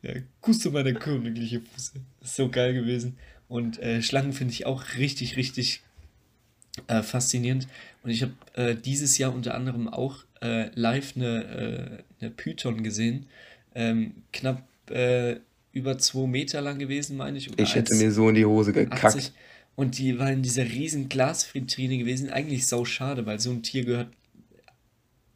Ja, 0.01 0.13
kusse 0.39 0.71
meine 0.71 0.93
königliche 0.93 1.59
Fuße. 1.59 1.93
so 2.21 2.49
geil 2.49 2.73
gewesen. 2.73 3.17
Und 3.49 3.79
äh, 3.79 4.01
Schlangen 4.01 4.31
finde 4.31 4.53
ich 4.53 4.65
auch 4.65 4.83
richtig, 4.97 5.35
richtig 5.35 5.81
äh, 6.87 7.01
faszinierend. 7.01 7.67
Und 8.03 8.11
ich 8.11 8.21
habe 8.21 8.33
äh, 8.53 8.75
dieses 8.75 9.17
Jahr 9.17 9.33
unter 9.33 9.55
anderem 9.55 9.89
auch 9.89 10.23
äh, 10.41 10.69
live 10.75 11.17
eine, 11.17 11.43
äh, 11.43 12.21
eine 12.21 12.31
Python 12.31 12.83
gesehen. 12.83 13.25
Ähm, 13.75 14.23
knapp 14.31 14.63
äh, 14.89 15.37
über 15.79 15.97
zwei 15.97 16.27
Meter 16.27 16.61
lang 16.61 16.77
gewesen, 16.77 17.17
meine 17.17 17.37
ich. 17.37 17.49
ich 17.57 17.75
hätte 17.75 17.95
mir 17.95 18.11
so 18.11 18.29
in 18.29 18.35
die 18.35 18.45
Hose 18.45 18.73
gekackt. 18.73 19.03
80. 19.03 19.31
Und 19.75 19.97
die 19.97 20.19
war 20.19 20.31
in 20.31 20.41
dieser 20.41 20.65
riesen 20.65 21.09
Glasvitrine 21.09 21.97
gewesen. 21.97 22.29
Eigentlich 22.29 22.67
sau 22.67 22.85
schade, 22.85 23.25
weil 23.25 23.39
so 23.39 23.49
ein 23.49 23.63
Tier 23.63 23.85
gehört, 23.85 24.09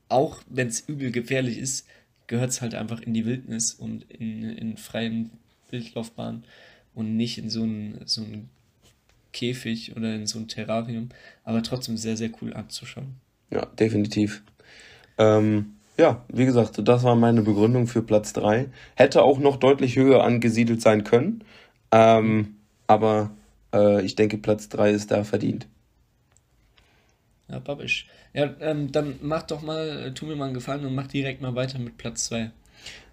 auch 0.09 0.41
wenn 0.49 0.67
es 0.67 0.81
übel 0.81 1.11
gefährlich 1.11 1.57
ist, 1.57 1.87
gehört 2.27 2.49
es 2.49 2.61
halt 2.61 2.75
einfach 2.75 3.01
in 3.01 3.13
die 3.13 3.25
Wildnis 3.25 3.73
und 3.73 4.03
in, 4.11 4.43
in 4.43 4.77
freien 4.77 5.31
Wildlaufbahnen 5.69 6.43
und 6.93 7.15
nicht 7.15 7.37
in 7.37 7.49
so 7.49 7.63
einen 7.63 8.01
so 8.05 8.21
ein 8.21 8.49
Käfig 9.31 9.95
oder 9.95 10.13
in 10.13 10.27
so 10.27 10.39
ein 10.39 10.47
Terrarium. 10.47 11.09
Aber 11.43 11.63
trotzdem 11.63 11.97
sehr, 11.97 12.17
sehr 12.17 12.29
cool 12.41 12.53
anzuschauen. 12.53 13.15
Ja, 13.49 13.65
definitiv. 13.65 14.43
Ähm, 15.17 15.77
ja, 15.97 16.23
wie 16.27 16.45
gesagt, 16.45 16.79
das 16.87 17.03
war 17.03 17.15
meine 17.15 17.41
Begründung 17.41 17.87
für 17.87 18.01
Platz 18.01 18.33
3. 18.33 18.67
Hätte 18.95 19.23
auch 19.23 19.39
noch 19.39 19.57
deutlich 19.57 19.95
höher 19.95 20.23
angesiedelt 20.23 20.81
sein 20.81 21.03
können. 21.03 21.43
Ähm, 21.91 22.55
aber 22.87 23.31
äh, 23.73 24.03
ich 24.03 24.15
denke, 24.15 24.37
Platz 24.37 24.69
3 24.69 24.91
ist 24.91 25.11
da 25.11 25.23
verdient. 25.23 25.67
Ja, 27.47 27.59
Babisch. 27.59 28.07
Ja, 28.33 28.49
ähm, 28.61 28.91
dann 28.91 29.15
mach 29.21 29.43
doch 29.43 29.61
mal, 29.61 30.11
tu 30.15 30.25
mir 30.25 30.35
mal 30.35 30.45
einen 30.45 30.53
Gefallen 30.55 30.85
und 30.85 30.95
mach 30.95 31.07
direkt 31.07 31.41
mal 31.41 31.53
weiter 31.53 31.77
mit 31.77 31.97
Platz 31.97 32.25
2. 32.25 32.51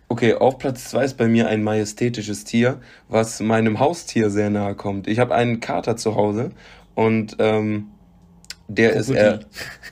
Okay, 0.08 0.34
auf 0.34 0.58
Platz 0.58 0.90
2 0.90 1.04
ist 1.04 1.16
bei 1.18 1.28
mir 1.28 1.48
ein 1.48 1.62
majestätisches 1.62 2.44
Tier, 2.44 2.80
was 3.08 3.40
meinem 3.40 3.78
Haustier 3.78 4.30
sehr 4.30 4.50
nahe 4.50 4.74
kommt. 4.74 5.06
Ich 5.06 5.18
habe 5.18 5.34
einen 5.34 5.60
Kater 5.60 5.96
zu 5.96 6.16
Hause 6.16 6.50
und 6.94 7.36
ähm, 7.38 7.88
der 8.74 8.92
ist 8.94 9.10
eher, 9.10 9.40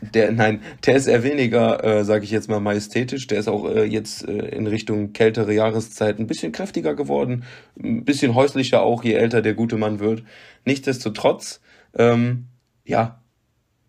der, 0.00 0.30
nein, 0.32 0.62
der 0.86 0.96
ist 0.96 1.06
eher 1.06 1.24
weniger, 1.24 1.82
äh, 1.82 2.04
sage 2.04 2.24
ich 2.24 2.30
jetzt 2.30 2.48
mal, 2.48 2.60
majestätisch. 2.60 3.26
Der 3.26 3.38
ist 3.38 3.48
auch 3.48 3.68
äh, 3.68 3.84
jetzt 3.84 4.26
äh, 4.26 4.48
in 4.48 4.66
Richtung 4.66 5.12
kältere 5.12 5.52
Jahreszeit 5.52 6.18
ein 6.18 6.26
bisschen 6.26 6.52
kräftiger 6.52 6.94
geworden, 6.94 7.44
ein 7.82 8.04
bisschen 8.04 8.34
häuslicher 8.34 8.82
auch, 8.82 9.02
je 9.02 9.14
älter 9.14 9.42
der 9.42 9.54
gute 9.54 9.76
Mann 9.76 9.98
wird. 9.98 10.22
Nichtsdestotrotz, 10.64 11.60
ähm, 11.96 12.46
ja, 12.84 13.20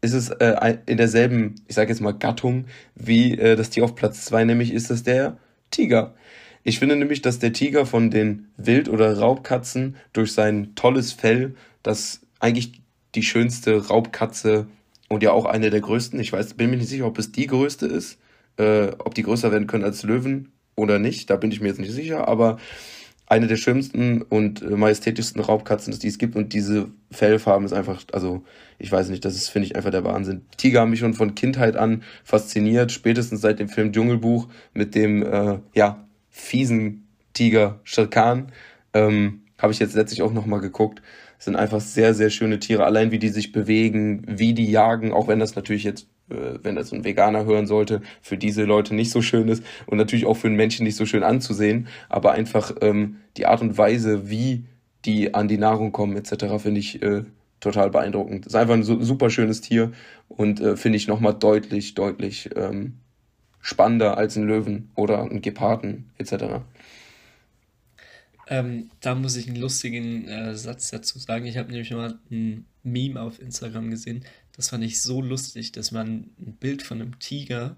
ist 0.01 0.13
es 0.13 0.29
äh, 0.29 0.77
in 0.86 0.98
derselben, 0.98 1.55
ich 1.67 1.75
sage 1.75 1.89
jetzt 1.89 2.01
mal, 2.01 2.13
Gattung 2.13 2.65
wie 2.96 3.38
äh, 3.38 3.55
das 3.55 3.69
Tier 3.69 3.84
auf 3.84 3.96
Platz 3.96 4.25
zwei, 4.25 4.43
nämlich 4.43 4.74
ist 4.74 4.89
es 4.89 5.03
der 5.03 5.38
Tiger. 5.72 6.15
Ich 6.63 6.79
finde 6.79 6.96
nämlich, 6.96 7.22
dass 7.22 7.39
der 7.39 7.53
Tiger 7.53 7.86
von 7.86 8.10
den 8.10 8.48
Wild- 8.58 8.89
oder 8.89 9.17
Raubkatzen 9.17 9.98
durch 10.13 10.34
sein 10.34 10.74
tolles 10.75 11.13
Fell, 11.13 11.55
das 11.84 12.22
eigentlich 12.39 12.81
die 13.15 13.24
schönste 13.24 13.88
Raubkatze 13.88 14.67
und 15.10 15.24
ja 15.24 15.32
auch 15.32 15.46
eine 15.46 15.70
der 15.70 15.82
größten. 15.82 16.20
Ich 16.20 16.32
weiß, 16.32 16.54
bin 16.54 16.70
mir 16.70 16.78
nicht 16.78 16.89
sicher, 16.89 17.06
ob 17.06 17.18
es 17.18 17.32
die 17.32 17.48
größte 17.48 17.88
ist, 17.88 18.20
äh, 18.58 18.89
ob 19.00 19.13
die 19.16 19.24
größer 19.24 19.51
werden 19.51 19.68
können 19.68 19.84
als 19.84 20.04
Löwen 20.04 20.54
oder 20.75 21.00
nicht. 21.00 21.30
Da 21.30 21.36
bin 21.36 21.51
ich 21.51 21.60
mir 21.60 21.68
jetzt 21.68 21.80
nicht 21.80 21.92
sicher, 21.92 22.28
aber 22.28 22.58
eine 23.25 23.48
der 23.48 23.58
schönsten 23.58 24.22
und 24.24 24.62
äh, 24.62 24.70
majestätischsten 24.70 25.42
Raubkatzen, 25.42 25.98
die 25.98 26.08
es 26.08 26.18
gibt. 26.18 26.36
Und 26.36 26.54
diese 26.54 26.89
Fellfarben 27.12 27.66
ist 27.66 27.74
einfach, 27.74 28.04
also 28.12 28.44
ich 28.78 28.92
weiß 28.92 29.10
nicht, 29.10 29.24
das 29.25 29.36
ist, 29.36 29.50
finde 29.50 29.68
ich, 29.68 29.75
einfach 29.75 29.92
der 29.92 30.04
Wahnsinn. 30.04 30.46
Tiger 30.58 30.82
haben 30.82 30.89
mich 30.89 31.00
schon 31.00 31.13
von 31.13 31.36
Kindheit 31.36 31.75
an 31.75 32.04
fasziniert, 32.24 32.92
spätestens 32.92 33.42
seit 33.42 33.60
dem 33.60 33.70
Film 33.70 33.92
Dschungelbuch 33.92 34.48
mit 34.74 34.96
dem, 34.96 35.24
äh, 35.24 35.60
ja, 35.74 36.08
fiesen 36.30 37.08
Tiger 37.34 37.80
Shirkan. 37.84 38.51
Ähm, 38.94 39.42
Habe 39.60 39.74
ich 39.74 39.80
jetzt 39.80 39.96
letztlich 39.96 40.22
auch 40.22 40.34
nochmal 40.34 40.62
geguckt 40.62 41.01
sind 41.39 41.55
einfach 41.55 41.81
sehr, 41.81 42.13
sehr 42.13 42.29
schöne 42.29 42.60
Tiere. 42.60 42.86
Allein 42.86 43.12
wie 43.12 43.17
die 43.19 43.29
sich 43.29 43.51
bewegen, 43.51 44.24
wie 44.27 44.53
die 44.53 44.69
jagen, 44.69 45.13
auch 45.13 45.27
wenn 45.27 45.39
das 45.39 45.55
natürlich 45.55 45.86
jetzt, 45.86 46.08
äh, 46.29 46.60
wenn 46.62 46.75
das 46.75 46.91
ein 46.91 47.05
Veganer 47.05 47.46
hören 47.46 47.65
sollte, 47.65 48.01
für 48.22 48.38
diese 48.38 48.65
Leute 48.65 48.93
nicht 48.93 49.10
so 49.10 49.22
schön 49.22 49.48
ist 49.48 49.63
und 49.88 49.98
natürlich 49.98 50.25
auch 50.25 50.36
für 50.36 50.48
einen 50.48 50.58
Menschen 50.58 50.84
nicht 50.84 50.98
so 50.98 51.05
schön 51.05 51.24
anzusehen. 51.24 51.88
Aber 52.10 52.34
einfach 52.34 52.75
ähm, 52.81 53.15
die 53.38 53.46
Art 53.46 53.62
und 53.62 53.77
Weise, 53.77 54.29
wie 54.29 54.65
die 55.05 55.34
an 55.34 55.48
die 55.48 55.58
Nahrung 55.58 55.93
kommen 55.93 56.17
etc., 56.17 56.62
finde 56.62 56.81
ich 56.81 57.01
äh, 57.01 57.24
total 57.62 57.89
beeindruckend. 57.89 58.46
Das 58.46 58.53
ist 58.53 58.60
einfach 58.60 58.75
ein 58.75 58.84
super 58.84 59.29
schönes 59.29 59.62
Tier 59.62 59.91
und 60.27 60.60
äh, 60.60 60.75
finde 60.75 60.98
ich 60.98 61.08
nochmal 61.08 61.34
deutlich, 61.34 61.96
deutlich 61.96 62.50
ähm, 62.55 62.96
spannender 63.62 64.17
als 64.17 64.36
ein 64.36 64.48
Löwen 64.48 64.91
oder 64.96 65.24
ein 65.24 65.41
Geparden 65.41 66.12
etc. 66.17 66.62
Ähm, 68.50 68.89
da 69.00 69.13
muss 69.13 69.36
ich 69.36 69.48
einen 69.48 69.58
lustigen 69.58 70.27
äh, 70.27 70.56
Satz 70.56 70.89
dazu 70.89 71.20
sagen. 71.20 71.46
Ich 71.46 71.58
habe 71.58 71.72
nämlich 71.72 71.91
mal 71.91 72.18
ein 72.32 72.65
Meme 72.84 73.22
auf 73.22 73.39
Instagram 73.39 73.91
gesehen. 73.91 74.25
Das 74.56 74.70
fand 74.70 74.84
ich 74.84 75.01
so 75.01 75.22
lustig, 75.22 75.72
dass 75.72 75.91
man 75.91 76.32
ein 76.39 76.58
Bild 76.60 76.82
von 76.82 77.00
einem 77.00 77.20
Tiger 77.20 77.77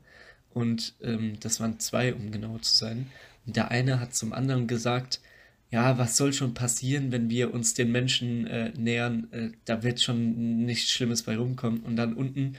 und 0.54 0.96
ähm, 1.02 1.38
das 1.42 1.60
waren 1.60 1.80
zwei, 1.80 2.14
um 2.14 2.32
genau 2.32 2.58
zu 2.58 2.74
sein. 2.74 3.08
Und 3.46 3.58
der 3.58 3.70
eine 3.70 4.00
hat 4.00 4.16
zum 4.16 4.32
anderen 4.32 4.68
gesagt, 4.68 5.20
ja, 5.72 5.98
was 5.98 6.18
soll 6.18 6.34
schon 6.34 6.54
passieren, 6.54 7.12
wenn 7.12 7.30
wir 7.30 7.54
uns 7.54 7.74
den 7.74 7.92
Menschen 7.92 8.48
äh, 8.48 8.72
nähern? 8.78 9.28
Äh, 9.32 9.52
da 9.66 9.84
wird 9.84 10.02
schon 10.02 10.66
nichts 10.66 10.90
Schlimmes 10.92 11.24
bei 11.24 11.38
rumkommen. 11.38 11.82
Und 11.82 11.98
dann 11.98 12.14
unten, 12.14 12.56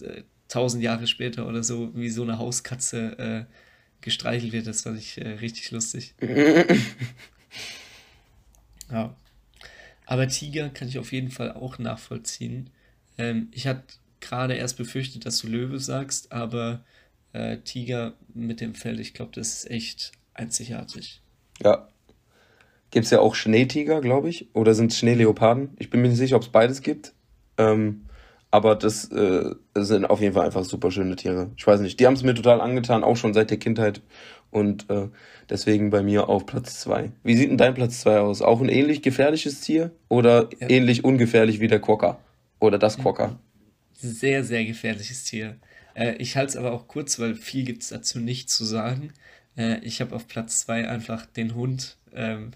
äh, 0.00 0.22
tausend 0.48 0.82
Jahre 0.82 1.06
später 1.06 1.46
oder 1.46 1.62
so, 1.62 1.94
wie 1.94 2.10
so 2.10 2.22
eine 2.22 2.38
Hauskatze 2.38 3.18
äh, 3.18 3.44
gestreichelt 4.00 4.52
wird. 4.52 4.66
Das 4.66 4.82
fand 4.82 4.98
ich 4.98 5.18
äh, 5.18 5.28
richtig 5.28 5.70
lustig. 5.70 6.14
Ja. 8.90 9.14
Aber 10.06 10.26
Tiger 10.28 10.70
kann 10.70 10.88
ich 10.88 10.98
auf 10.98 11.12
jeden 11.12 11.30
Fall 11.30 11.52
auch 11.52 11.78
nachvollziehen. 11.78 12.70
Ähm, 13.16 13.48
ich 13.52 13.66
hatte 13.66 13.84
gerade 14.20 14.54
erst 14.54 14.76
befürchtet, 14.76 15.24
dass 15.24 15.38
du 15.38 15.48
Löwe 15.48 15.78
sagst, 15.78 16.32
aber 16.32 16.84
äh, 17.32 17.58
Tiger 17.58 18.14
mit 18.34 18.60
dem 18.60 18.74
Fell, 18.74 18.98
ich 19.00 19.14
glaube, 19.14 19.32
das 19.34 19.54
ist 19.54 19.70
echt 19.70 20.12
einzigartig. 20.34 21.20
Ja. 21.62 21.88
Gibt 22.90 23.04
es 23.04 23.10
ja 23.12 23.20
auch 23.20 23.36
Schneetiger, 23.36 24.00
glaube 24.00 24.28
ich, 24.28 24.48
oder 24.52 24.74
sind 24.74 24.90
es 24.90 24.98
Schneeleoparden? 24.98 25.76
Ich 25.78 25.90
bin 25.90 26.02
mir 26.02 26.08
nicht 26.08 26.18
sicher, 26.18 26.36
ob 26.36 26.42
es 26.42 26.48
beides 26.48 26.82
gibt. 26.82 27.12
Ähm, 27.56 28.06
aber 28.50 28.74
das 28.74 29.10
äh, 29.12 29.54
sind 29.76 30.06
auf 30.06 30.20
jeden 30.20 30.34
Fall 30.34 30.46
einfach 30.46 30.64
super 30.64 30.90
schöne 30.90 31.14
Tiere. 31.14 31.50
Ich 31.56 31.64
weiß 31.66 31.80
nicht, 31.80 32.00
die 32.00 32.06
haben 32.06 32.14
es 32.14 32.24
mir 32.24 32.34
total 32.34 32.60
angetan, 32.60 33.04
auch 33.04 33.16
schon 33.16 33.32
seit 33.32 33.50
der 33.50 33.58
Kindheit. 33.58 34.02
Und 34.50 34.90
äh, 34.90 35.08
deswegen 35.48 35.90
bei 35.90 36.02
mir 36.02 36.28
auf 36.28 36.46
Platz 36.46 36.80
2. 36.80 37.12
Wie 37.22 37.36
sieht 37.36 37.50
denn 37.50 37.58
dein 37.58 37.74
Platz 37.74 38.00
2 38.00 38.18
aus? 38.18 38.42
Auch 38.42 38.60
ein 38.60 38.68
ähnlich 38.68 39.02
gefährliches 39.02 39.60
Tier 39.60 39.92
oder 40.08 40.48
ja. 40.58 40.68
ähnlich 40.68 41.04
ungefährlich 41.04 41.60
wie 41.60 41.68
der 41.68 41.80
Quokka? 41.80 42.18
Oder 42.58 42.78
das 42.78 42.98
Quokka? 42.98 43.38
Sehr, 43.92 44.44
sehr 44.44 44.64
gefährliches 44.64 45.24
Tier. 45.24 45.56
Äh, 45.94 46.16
ich 46.16 46.36
halte 46.36 46.50
es 46.50 46.56
aber 46.56 46.72
auch 46.72 46.88
kurz, 46.88 47.18
weil 47.18 47.34
viel 47.34 47.64
gibt 47.64 47.82
es 47.82 47.90
dazu 47.90 48.18
nicht 48.18 48.50
zu 48.50 48.64
sagen. 48.64 49.12
Äh, 49.56 49.78
ich 49.80 50.00
habe 50.00 50.14
auf 50.14 50.26
Platz 50.26 50.60
2 50.60 50.88
einfach 50.88 51.26
den 51.26 51.54
Hund. 51.54 51.96
Ähm, 52.12 52.52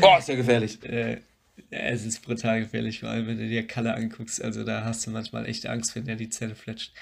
Boah, 0.00 0.18
ist 0.18 0.28
ja 0.28 0.36
gefährlich. 0.36 0.82
äh, 0.84 1.20
es 1.70 2.04
ist 2.04 2.22
brutal 2.22 2.60
gefährlich, 2.60 3.00
vor 3.00 3.08
allem 3.08 3.26
wenn 3.26 3.38
du 3.38 3.48
dir 3.48 3.66
Kalle 3.66 3.94
anguckst. 3.94 4.42
Also 4.42 4.64
da 4.64 4.84
hast 4.84 5.06
du 5.06 5.10
manchmal 5.10 5.46
echt 5.46 5.66
Angst, 5.66 5.96
wenn 5.96 6.04
der 6.04 6.16
die 6.16 6.30
Zelle 6.30 6.54
fletscht. 6.54 6.92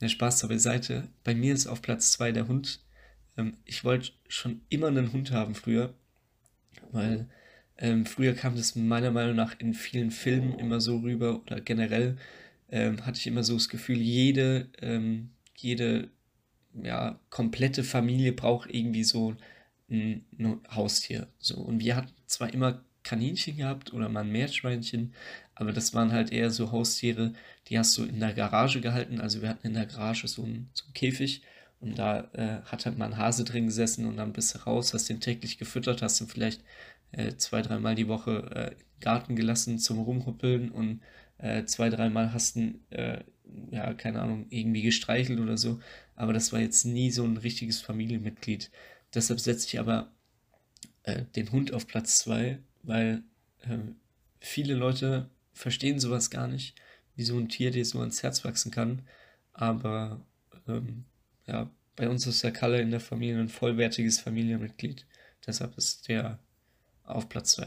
Der 0.00 0.08
Spaß 0.08 0.38
zur 0.38 0.48
Beiseite. 0.48 1.08
Bei 1.24 1.34
mir 1.34 1.54
ist 1.54 1.66
auf 1.66 1.82
Platz 1.82 2.12
2 2.12 2.32
der 2.32 2.48
Hund. 2.48 2.80
Ähm, 3.36 3.56
ich 3.64 3.84
wollte 3.84 4.12
schon 4.28 4.62
immer 4.68 4.88
einen 4.88 5.12
Hund 5.12 5.30
haben 5.32 5.54
früher, 5.54 5.94
weil 6.90 7.28
ähm, 7.78 8.06
früher 8.06 8.34
kam 8.34 8.56
das 8.56 8.76
meiner 8.76 9.10
Meinung 9.10 9.36
nach 9.36 9.58
in 9.58 9.74
vielen 9.74 10.10
Filmen 10.10 10.58
immer 10.58 10.80
so 10.80 10.98
rüber 10.98 11.40
oder 11.42 11.60
generell 11.60 12.16
ähm, 12.70 13.04
hatte 13.04 13.18
ich 13.18 13.26
immer 13.26 13.44
so 13.44 13.54
das 13.54 13.68
Gefühl, 13.68 13.98
jede, 13.98 14.68
ähm, 14.80 15.30
jede 15.56 16.10
ja, 16.82 17.20
komplette 17.30 17.84
Familie 17.84 18.32
braucht 18.32 18.70
irgendwie 18.72 19.04
so 19.04 19.36
ein, 19.90 20.24
ein 20.38 20.60
Haustier. 20.70 21.28
So. 21.38 21.56
Und 21.56 21.80
wir 21.80 21.96
hatten 21.96 22.12
zwar 22.26 22.52
immer 22.52 22.82
Kaninchen 23.02 23.56
gehabt 23.56 23.92
oder 23.92 24.08
mal 24.08 24.20
ein 24.20 24.32
Meerschweinchen, 24.32 25.12
aber 25.54 25.72
das 25.72 25.92
waren 25.92 26.12
halt 26.12 26.32
eher 26.32 26.50
so 26.50 26.72
Haustiere, 26.72 27.34
die 27.68 27.78
hast 27.78 27.96
du 27.98 28.04
in 28.04 28.20
der 28.20 28.32
Garage 28.32 28.80
gehalten. 28.80 29.20
Also 29.20 29.42
wir 29.42 29.48
hatten 29.48 29.66
in 29.66 29.74
der 29.74 29.86
Garage 29.86 30.26
so 30.28 30.44
einen, 30.44 30.70
so 30.72 30.84
einen 30.84 30.94
Käfig 30.94 31.42
und 31.82 31.98
da 31.98 32.30
äh, 32.32 32.62
hat 32.64 32.86
halt 32.86 32.96
mal 32.96 33.06
ein 33.06 33.18
Hase 33.18 33.44
drin 33.44 33.66
gesessen 33.66 34.06
und 34.06 34.16
dann 34.16 34.32
bist 34.32 34.54
du 34.54 34.58
raus, 34.60 34.94
hast 34.94 35.08
den 35.08 35.20
täglich 35.20 35.58
gefüttert, 35.58 36.00
hast 36.00 36.20
ihn 36.20 36.28
vielleicht 36.28 36.62
äh, 37.10 37.34
zwei, 37.36 37.60
dreimal 37.60 37.94
die 37.94 38.08
Woche 38.08 38.50
äh, 38.54 38.72
im 38.72 39.00
Garten 39.00 39.36
gelassen 39.36 39.78
zum 39.78 39.98
Rumhuppeln 39.98 40.70
und 40.70 41.02
äh, 41.38 41.64
zwei, 41.64 41.90
dreimal 41.90 42.32
hast 42.32 42.56
du 42.56 42.74
äh, 42.90 43.24
ja, 43.70 43.92
keine 43.94 44.20
Ahnung, 44.20 44.46
irgendwie 44.50 44.82
gestreichelt 44.82 45.40
oder 45.40 45.58
so. 45.58 45.80
Aber 46.14 46.32
das 46.32 46.52
war 46.52 46.60
jetzt 46.60 46.84
nie 46.84 47.10
so 47.10 47.24
ein 47.24 47.36
richtiges 47.36 47.80
Familienmitglied. 47.80 48.70
Deshalb 49.14 49.40
setze 49.40 49.66
ich 49.66 49.78
aber 49.78 50.12
äh, 51.02 51.24
den 51.36 51.52
Hund 51.52 51.72
auf 51.72 51.86
Platz 51.86 52.18
zwei, 52.18 52.58
weil 52.82 53.22
äh, 53.62 53.78
viele 54.40 54.74
Leute 54.74 55.28
verstehen 55.52 56.00
sowas 56.00 56.30
gar 56.30 56.48
nicht, 56.48 56.74
wie 57.16 57.24
so 57.24 57.38
ein 57.38 57.48
Tier 57.48 57.70
dir 57.70 57.84
so 57.84 58.00
ans 58.00 58.22
Herz 58.22 58.44
wachsen 58.44 58.70
kann. 58.70 59.02
Aber 59.52 60.24
ähm, 60.66 61.04
ja, 61.46 61.70
bei 61.96 62.08
uns 62.08 62.26
ist 62.26 62.42
der 62.42 62.52
Kalle 62.52 62.80
in 62.80 62.90
der 62.90 63.00
Familie 63.00 63.38
ein 63.38 63.48
vollwertiges 63.48 64.18
Familienmitglied. 64.18 65.06
Deshalb 65.46 65.76
ist 65.76 66.08
der 66.08 66.38
auf 67.04 67.28
Platz 67.28 67.52
2. 67.52 67.66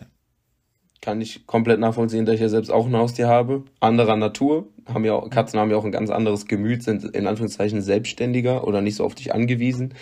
Kann 1.01 1.21
ich 1.21 1.45
komplett 1.45 1.79
nachvollziehen, 1.79 2.25
da 2.25 2.33
ich 2.33 2.39
ja 2.39 2.49
selbst 2.49 2.71
auch 2.71 2.87
ein 2.87 2.95
Haustier 2.95 3.27
habe. 3.27 3.63
Anderer 3.79 4.15
Natur. 4.15 4.67
Haben 4.87 5.05
ja, 5.05 5.19
Katzen 5.29 5.59
haben 5.59 5.69
ja 5.69 5.77
auch 5.77 5.85
ein 5.85 5.91
ganz 5.91 6.09
anderes 6.09 6.47
Gemüt, 6.47 6.83
sind 6.83 7.03
in 7.03 7.27
Anführungszeichen 7.27 7.81
selbstständiger 7.81 8.65
oder 8.65 8.81
nicht 8.81 8.95
so 8.95 9.05
auf 9.05 9.13
dich 9.13 9.33
angewiesen. 9.33 9.93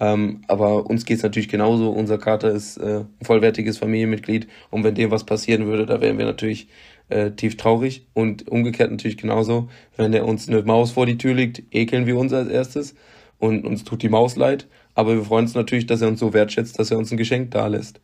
Ähm, 0.00 0.42
aber 0.48 0.86
uns 0.86 1.04
geht 1.04 1.18
es 1.18 1.22
natürlich 1.22 1.48
genauso. 1.48 1.90
Unser 1.90 2.18
Kater 2.18 2.50
ist 2.50 2.76
äh, 2.78 3.00
ein 3.00 3.24
vollwertiges 3.24 3.78
Familienmitglied 3.78 4.48
und 4.70 4.84
wenn 4.84 4.94
dem 4.94 5.10
was 5.10 5.24
passieren 5.24 5.66
würde, 5.66 5.86
da 5.86 6.00
wären 6.00 6.18
wir 6.18 6.24
natürlich 6.24 6.68
äh, 7.08 7.32
tief 7.32 7.56
traurig. 7.56 8.06
Und 8.14 8.48
umgekehrt 8.48 8.90
natürlich 8.90 9.16
genauso, 9.16 9.68
wenn 9.96 10.12
er 10.12 10.26
uns 10.26 10.48
eine 10.48 10.62
Maus 10.62 10.92
vor 10.92 11.06
die 11.06 11.18
Tür 11.18 11.34
legt, 11.34 11.62
ekeln 11.72 12.06
wir 12.06 12.16
uns 12.16 12.32
als 12.32 12.48
erstes 12.48 12.94
und 13.38 13.64
uns 13.64 13.84
tut 13.84 14.02
die 14.02 14.08
Maus 14.08 14.36
leid. 14.36 14.66
Aber 14.94 15.14
wir 15.14 15.24
freuen 15.24 15.44
uns 15.44 15.54
natürlich, 15.54 15.86
dass 15.86 16.02
er 16.02 16.08
uns 16.08 16.20
so 16.20 16.32
wertschätzt, 16.32 16.78
dass 16.78 16.90
er 16.90 16.98
uns 16.98 17.10
ein 17.10 17.16
Geschenk 17.16 17.50
da 17.52 17.66
lässt. 17.66 18.00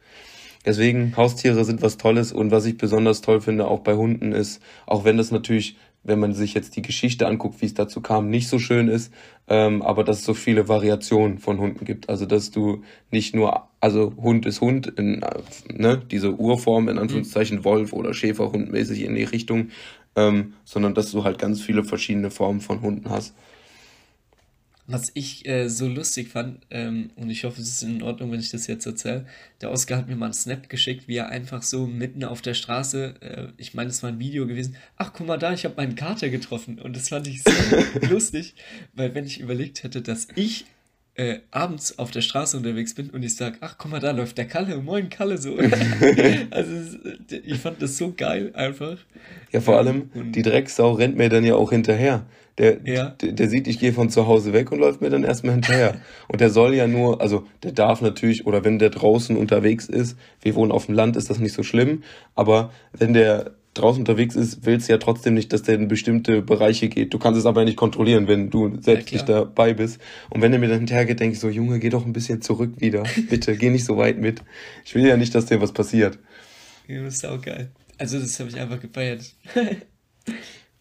Deswegen, 0.64 1.14
Haustiere 1.16 1.64
sind 1.64 1.82
was 1.82 1.98
Tolles 1.98 2.32
und 2.32 2.50
was 2.50 2.64
ich 2.64 2.78
besonders 2.78 3.20
toll 3.20 3.40
finde, 3.40 3.66
auch 3.66 3.80
bei 3.80 3.94
Hunden 3.94 4.32
ist, 4.32 4.62
auch 4.86 5.04
wenn 5.04 5.16
das 5.16 5.30
natürlich 5.30 5.76
wenn 6.04 6.20
man 6.20 6.34
sich 6.34 6.54
jetzt 6.54 6.76
die 6.76 6.82
Geschichte 6.82 7.26
anguckt, 7.26 7.60
wie 7.60 7.66
es 7.66 7.74
dazu 7.74 8.00
kam, 8.00 8.28
nicht 8.28 8.48
so 8.48 8.58
schön 8.58 8.88
ist, 8.88 9.12
ähm, 9.48 9.82
aber 9.82 10.04
dass 10.04 10.18
es 10.18 10.24
so 10.24 10.34
viele 10.34 10.68
Variationen 10.68 11.38
von 11.38 11.58
Hunden 11.58 11.84
gibt. 11.84 12.08
Also 12.08 12.26
dass 12.26 12.50
du 12.50 12.82
nicht 13.10 13.34
nur, 13.34 13.68
also 13.80 14.12
Hund 14.16 14.46
ist 14.46 14.60
Hund, 14.60 14.86
in, 14.86 15.24
ne, 15.72 16.00
diese 16.10 16.34
Urform 16.34 16.88
in 16.88 16.98
Anführungszeichen 16.98 17.64
Wolf 17.64 17.92
oder 17.92 18.12
Schäferhund 18.12 18.70
mäßig 18.70 19.02
in 19.02 19.14
die 19.14 19.24
Richtung, 19.24 19.70
ähm, 20.14 20.54
sondern 20.64 20.94
dass 20.94 21.10
du 21.10 21.24
halt 21.24 21.38
ganz 21.38 21.60
viele 21.60 21.82
verschiedene 21.82 22.30
Formen 22.30 22.60
von 22.60 22.82
Hunden 22.82 23.08
hast. 23.08 23.34
Was 24.86 25.10
ich 25.14 25.46
äh, 25.48 25.68
so 25.68 25.88
lustig 25.88 26.28
fand, 26.28 26.66
ähm, 26.70 27.10
und 27.16 27.30
ich 27.30 27.44
hoffe, 27.44 27.60
es 27.60 27.68
ist 27.68 27.82
in 27.82 28.02
Ordnung, 28.02 28.30
wenn 28.32 28.40
ich 28.40 28.50
das 28.50 28.66
jetzt 28.66 28.84
erzähle, 28.84 29.26
der 29.62 29.70
Oscar 29.70 29.96
hat 29.96 30.08
mir 30.08 30.16
mal 30.16 30.26
einen 30.26 30.34
Snap 30.34 30.68
geschickt, 30.68 31.08
wie 31.08 31.16
er 31.16 31.30
einfach 31.30 31.62
so 31.62 31.86
mitten 31.86 32.22
auf 32.22 32.42
der 32.42 32.52
Straße, 32.52 33.14
äh, 33.20 33.48
ich 33.56 33.72
meine, 33.72 33.88
es 33.88 34.02
war 34.02 34.10
ein 34.10 34.18
Video 34.18 34.46
gewesen, 34.46 34.76
ach, 34.96 35.12
guck 35.14 35.26
mal 35.26 35.38
da, 35.38 35.54
ich 35.54 35.64
habe 35.64 35.76
meinen 35.76 35.94
Kater 35.94 36.28
getroffen. 36.28 36.78
Und 36.78 36.96
das 36.96 37.08
fand 37.08 37.26
ich 37.26 37.42
so 37.42 37.50
lustig, 38.10 38.54
weil 38.92 39.14
wenn 39.14 39.24
ich 39.24 39.40
überlegt 39.40 39.84
hätte, 39.84 40.02
dass 40.02 40.28
ich 40.34 40.66
äh, 41.16 41.38
abends 41.50 41.98
auf 41.98 42.10
der 42.10 42.22
Straße 42.22 42.56
unterwegs 42.56 42.94
bin 42.94 43.10
und 43.10 43.22
ich 43.22 43.36
sage, 43.36 43.56
ach, 43.60 43.76
guck 43.78 43.90
mal, 43.90 44.00
da 44.00 44.10
läuft 44.10 44.36
der 44.36 44.46
Kalle, 44.46 44.76
moin 44.78 45.08
Kalle, 45.08 45.38
so. 45.38 45.56
also 46.50 46.98
ich 47.28 47.58
fand 47.58 47.80
das 47.80 47.96
so 47.96 48.12
geil 48.16 48.50
einfach. 48.54 48.96
Ja, 49.52 49.60
vor 49.60 49.78
allem, 49.78 50.10
und 50.14 50.32
die 50.32 50.42
Drecksau 50.42 50.92
rennt 50.92 51.16
mir 51.16 51.28
dann 51.28 51.44
ja 51.44 51.54
auch 51.54 51.70
hinterher. 51.70 52.26
Der, 52.58 52.78
ja. 52.84 53.10
der, 53.10 53.32
der, 53.32 53.48
sieht, 53.48 53.66
ich 53.66 53.80
gehe 53.80 53.92
von 53.92 54.10
zu 54.10 54.28
Hause 54.28 54.52
weg 54.52 54.70
und 54.70 54.78
läuft 54.78 55.00
mir 55.00 55.10
dann 55.10 55.24
erstmal 55.24 55.54
hinterher. 55.54 55.96
Und 56.28 56.40
der 56.40 56.50
soll 56.50 56.74
ja 56.74 56.86
nur, 56.86 57.20
also 57.20 57.44
der 57.64 57.72
darf 57.72 58.00
natürlich, 58.00 58.46
oder 58.46 58.64
wenn 58.64 58.78
der 58.78 58.90
draußen 58.90 59.36
unterwegs 59.36 59.86
ist, 59.86 60.16
wir 60.40 60.54
wohnen 60.54 60.70
auf 60.70 60.86
dem 60.86 60.94
Land, 60.94 61.16
ist 61.16 61.30
das 61.30 61.40
nicht 61.40 61.52
so 61.52 61.64
schlimm, 61.64 62.04
aber 62.36 62.70
wenn 62.92 63.12
der 63.12 63.56
draußen 63.74 64.00
unterwegs 64.00 64.36
ist, 64.36 64.64
willst 64.64 64.88
du 64.88 64.92
ja 64.92 64.98
trotzdem 64.98 65.34
nicht, 65.34 65.52
dass 65.52 65.62
der 65.62 65.74
in 65.74 65.88
bestimmte 65.88 66.42
Bereiche 66.42 66.88
geht. 66.88 67.12
Du 67.12 67.18
kannst 67.18 67.38
es 67.38 67.46
aber 67.46 67.64
nicht 67.64 67.76
kontrollieren, 67.76 68.28
wenn 68.28 68.50
du 68.50 68.80
selbst 68.80 69.10
ja, 69.10 69.16
nicht 69.16 69.28
dabei 69.28 69.74
bist. 69.74 70.00
Und 70.30 70.40
wenn 70.42 70.52
er 70.52 70.58
mir 70.58 70.68
dann 70.68 70.78
hinterher 70.78 71.04
geht, 71.06 71.20
denke 71.20 71.34
ich 71.34 71.40
so, 71.40 71.48
Junge, 71.48 71.78
geh 71.80 71.90
doch 71.90 72.06
ein 72.06 72.12
bisschen 72.12 72.40
zurück 72.40 72.74
wieder. 72.78 73.02
Bitte, 73.28 73.56
geh 73.56 73.70
nicht 73.70 73.84
so 73.84 73.96
weit 73.96 74.18
mit. 74.18 74.42
Ich 74.84 74.94
will 74.94 75.06
ja 75.06 75.16
nicht, 75.16 75.34
dass 75.34 75.46
dir 75.46 75.60
was 75.60 75.72
passiert. 75.72 76.18
Ja, 76.86 77.02
das 77.02 77.16
ist 77.16 77.26
auch 77.26 77.40
geil. 77.40 77.70
Also 77.98 78.18
das 78.18 78.38
habe 78.40 78.50
ich 78.50 78.60
einfach 78.60 78.80
gefeiert. 78.80 79.34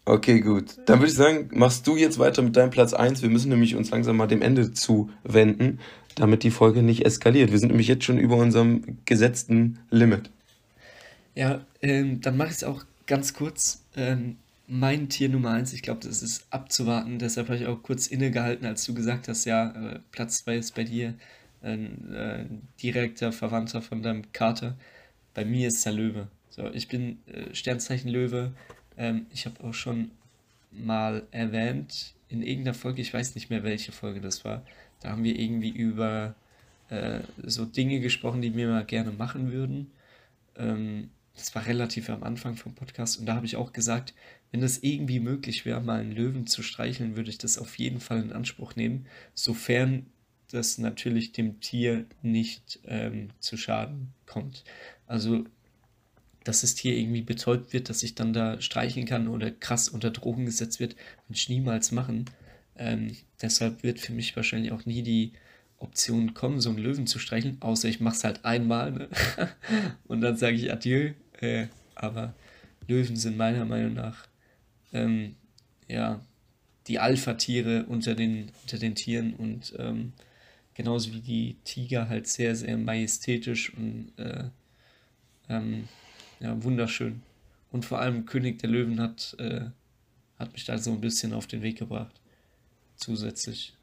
Okay, 0.06 0.40
gut. 0.40 0.76
Dann 0.84 0.98
würde 0.98 1.10
ich 1.10 1.16
sagen, 1.16 1.48
machst 1.54 1.86
du 1.86 1.96
jetzt 1.96 2.18
weiter 2.18 2.42
mit 2.42 2.56
deinem 2.56 2.68
Platz 2.68 2.92
1. 2.92 3.22
Wir 3.22 3.30
müssen 3.30 3.48
nämlich 3.48 3.74
uns 3.74 3.90
langsam 3.90 4.18
mal 4.18 4.26
dem 4.26 4.42
Ende 4.42 4.72
zuwenden, 4.72 5.80
damit 6.14 6.42
die 6.42 6.50
Folge 6.50 6.82
nicht 6.82 7.06
eskaliert. 7.06 7.52
Wir 7.52 7.58
sind 7.58 7.68
nämlich 7.68 7.88
jetzt 7.88 8.04
schon 8.04 8.18
über 8.18 8.36
unserem 8.36 8.98
gesetzten 9.06 9.78
Limit. 9.90 10.30
Ja, 11.34 11.62
ähm, 11.84 12.20
dann 12.20 12.36
mache 12.36 12.48
ich 12.48 12.56
es 12.56 12.64
auch 12.64 12.84
ganz 13.06 13.34
kurz. 13.34 13.84
Ähm, 13.96 14.36
mein 14.66 15.08
Tier 15.08 15.28
Nummer 15.28 15.50
1, 15.50 15.72
ich 15.72 15.82
glaube, 15.82 16.00
das 16.06 16.22
ist 16.22 16.46
abzuwarten. 16.50 17.18
Deshalb 17.18 17.48
habe 17.48 17.58
ich 17.58 17.66
auch 17.66 17.82
kurz 17.82 18.06
innegehalten, 18.06 18.66
als 18.66 18.84
du 18.84 18.94
gesagt 18.94 19.28
hast, 19.28 19.44
ja, 19.44 19.70
äh, 19.70 20.00
Platz 20.10 20.44
2 20.44 20.56
ist 20.56 20.74
bei 20.74 20.84
dir 20.84 21.14
ein 21.62 22.12
äh, 22.14 22.44
direkter 22.82 23.32
Verwandter 23.32 23.82
von 23.82 24.02
deinem 24.02 24.32
Kater. 24.32 24.76
Bei 25.34 25.44
mir 25.44 25.68
ist 25.68 25.84
der 25.84 25.92
Löwe. 25.92 26.28
So, 26.50 26.70
ich 26.72 26.88
bin 26.88 27.18
äh, 27.26 27.54
Sternzeichen 27.54 28.10
Löwe 28.10 28.52
ähm, 28.96 29.26
ich 29.32 29.46
habe 29.46 29.62
auch 29.64 29.74
schon 29.74 30.10
mal 30.70 31.22
erwähnt 31.30 32.14
in 32.28 32.42
irgendeiner 32.42 32.74
Folge, 32.74 33.02
ich 33.02 33.12
weiß 33.12 33.34
nicht 33.34 33.50
mehr, 33.50 33.62
welche 33.62 33.92
Folge 33.92 34.20
das 34.20 34.44
war, 34.44 34.62
da 35.00 35.10
haben 35.10 35.24
wir 35.24 35.38
irgendwie 35.38 35.70
über 35.70 36.34
äh, 36.88 37.20
so 37.42 37.64
Dinge 37.64 38.00
gesprochen, 38.00 38.42
die 38.42 38.54
wir 38.56 38.68
mal 38.68 38.84
gerne 38.84 39.12
machen 39.12 39.52
würden. 39.52 39.90
Ähm, 40.56 41.10
das 41.36 41.54
war 41.54 41.66
relativ 41.66 42.10
am 42.10 42.22
Anfang 42.22 42.56
vom 42.56 42.74
Podcast 42.74 43.18
und 43.18 43.26
da 43.26 43.34
habe 43.34 43.46
ich 43.46 43.56
auch 43.56 43.72
gesagt, 43.72 44.14
wenn 44.52 44.62
es 44.62 44.82
irgendwie 44.82 45.20
möglich 45.20 45.64
wäre, 45.64 45.80
mal 45.80 46.00
einen 46.00 46.12
Löwen 46.12 46.46
zu 46.46 46.62
streicheln, 46.62 47.16
würde 47.16 47.30
ich 47.30 47.38
das 47.38 47.58
auf 47.58 47.76
jeden 47.78 48.00
Fall 48.00 48.22
in 48.22 48.32
Anspruch 48.32 48.76
nehmen, 48.76 49.06
sofern 49.34 50.06
das 50.50 50.78
natürlich 50.78 51.32
dem 51.32 51.60
Tier 51.60 52.06
nicht 52.22 52.80
ähm, 52.84 53.30
zu 53.40 53.56
Schaden 53.56 54.12
kommt. 54.26 54.62
Also 55.06 55.44
dass 56.44 56.60
das 56.60 56.74
Tier 56.74 56.96
irgendwie 56.96 57.22
betäubt 57.22 57.72
wird, 57.72 57.88
dass 57.88 58.02
ich 58.02 58.14
dann 58.14 58.32
da 58.32 58.60
streicheln 58.60 59.06
kann 59.06 59.28
oder 59.28 59.50
krass 59.50 59.88
unter 59.88 60.10
Drogen 60.10 60.44
gesetzt 60.44 60.78
wird, 60.78 60.94
würde 61.26 61.38
ich 61.38 61.48
niemals 61.48 61.90
machen. 61.90 62.26
Ähm, 62.76 63.16
deshalb 63.40 63.82
wird 63.82 63.98
für 63.98 64.12
mich 64.12 64.36
wahrscheinlich 64.36 64.72
auch 64.72 64.84
nie 64.84 65.02
die 65.02 65.32
Option 65.78 66.34
kommen, 66.34 66.60
so 66.60 66.68
einen 66.70 66.78
Löwen 66.78 67.06
zu 67.06 67.18
streicheln, 67.18 67.56
außer 67.60 67.88
ich 67.88 68.00
mache 68.00 68.16
es 68.16 68.24
halt 68.24 68.44
einmal 68.44 68.92
ne? 68.92 69.08
und 70.06 70.20
dann 70.20 70.36
sage 70.36 70.56
ich 70.56 70.70
Adieu. 70.70 71.12
Äh, 71.44 71.68
aber 71.94 72.34
Löwen 72.88 73.16
sind 73.16 73.36
meiner 73.36 73.64
Meinung 73.64 73.94
nach 73.94 74.26
ähm, 74.92 75.36
ja 75.88 76.20
die 76.86 76.98
Alpha-Tiere 76.98 77.86
unter 77.86 78.14
den, 78.14 78.50
unter 78.62 78.78
den 78.78 78.94
Tieren 78.94 79.34
und 79.34 79.74
ähm, 79.78 80.12
genauso 80.74 81.12
wie 81.12 81.20
die 81.20 81.56
Tiger 81.64 82.08
halt 82.08 82.26
sehr, 82.26 82.54
sehr 82.56 82.76
majestätisch 82.76 83.72
und 83.74 84.12
äh, 84.18 84.44
ähm, 85.48 85.88
ja, 86.40 86.62
wunderschön. 86.62 87.22
Und 87.70 87.84
vor 87.84 88.00
allem 88.00 88.26
König 88.26 88.58
der 88.58 88.70
Löwen 88.70 89.00
hat, 89.00 89.34
äh, 89.38 89.62
hat 90.38 90.52
mich 90.52 90.64
da 90.64 90.78
so 90.78 90.92
ein 90.92 91.00
bisschen 91.00 91.32
auf 91.32 91.46
den 91.46 91.62
Weg 91.62 91.78
gebracht. 91.78 92.20
Zusätzlich. 92.96 93.74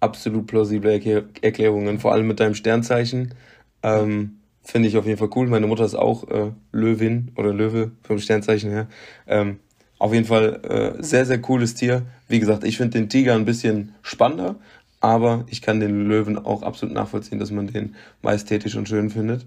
Absolut 0.00 0.46
plausible 0.46 0.92
Erklär 0.92 1.24
Erklärungen, 1.42 1.98
vor 1.98 2.12
allem 2.12 2.26
mit 2.26 2.40
deinem 2.40 2.54
Sternzeichen. 2.54 3.34
Ähm, 3.82 4.37
Finde 4.70 4.90
ich 4.90 4.98
auf 4.98 5.06
jeden 5.06 5.16
Fall 5.16 5.30
cool. 5.34 5.46
Meine 5.46 5.66
Mutter 5.66 5.86
ist 5.86 5.94
auch 5.94 6.28
äh, 6.28 6.52
Löwin 6.72 7.32
oder 7.36 7.54
Löwe 7.54 7.92
vom 8.02 8.18
Sternzeichen 8.18 8.70
her. 8.70 8.86
Ähm, 9.26 9.60
auf 9.98 10.12
jeden 10.12 10.26
Fall 10.26 10.60
äh, 10.98 11.02
sehr, 11.02 11.24
sehr 11.24 11.40
cooles 11.40 11.74
Tier. 11.74 12.02
Wie 12.28 12.38
gesagt, 12.38 12.64
ich 12.64 12.76
finde 12.76 12.98
den 12.98 13.08
Tiger 13.08 13.34
ein 13.34 13.46
bisschen 13.46 13.94
spannender, 14.02 14.56
aber 15.00 15.46
ich 15.48 15.62
kann 15.62 15.80
den 15.80 16.06
Löwen 16.06 16.36
auch 16.36 16.60
absolut 16.62 16.94
nachvollziehen, 16.94 17.38
dass 17.38 17.50
man 17.50 17.68
den 17.68 17.94
majestätisch 18.20 18.76
und 18.76 18.86
schön 18.90 19.08
findet. 19.08 19.46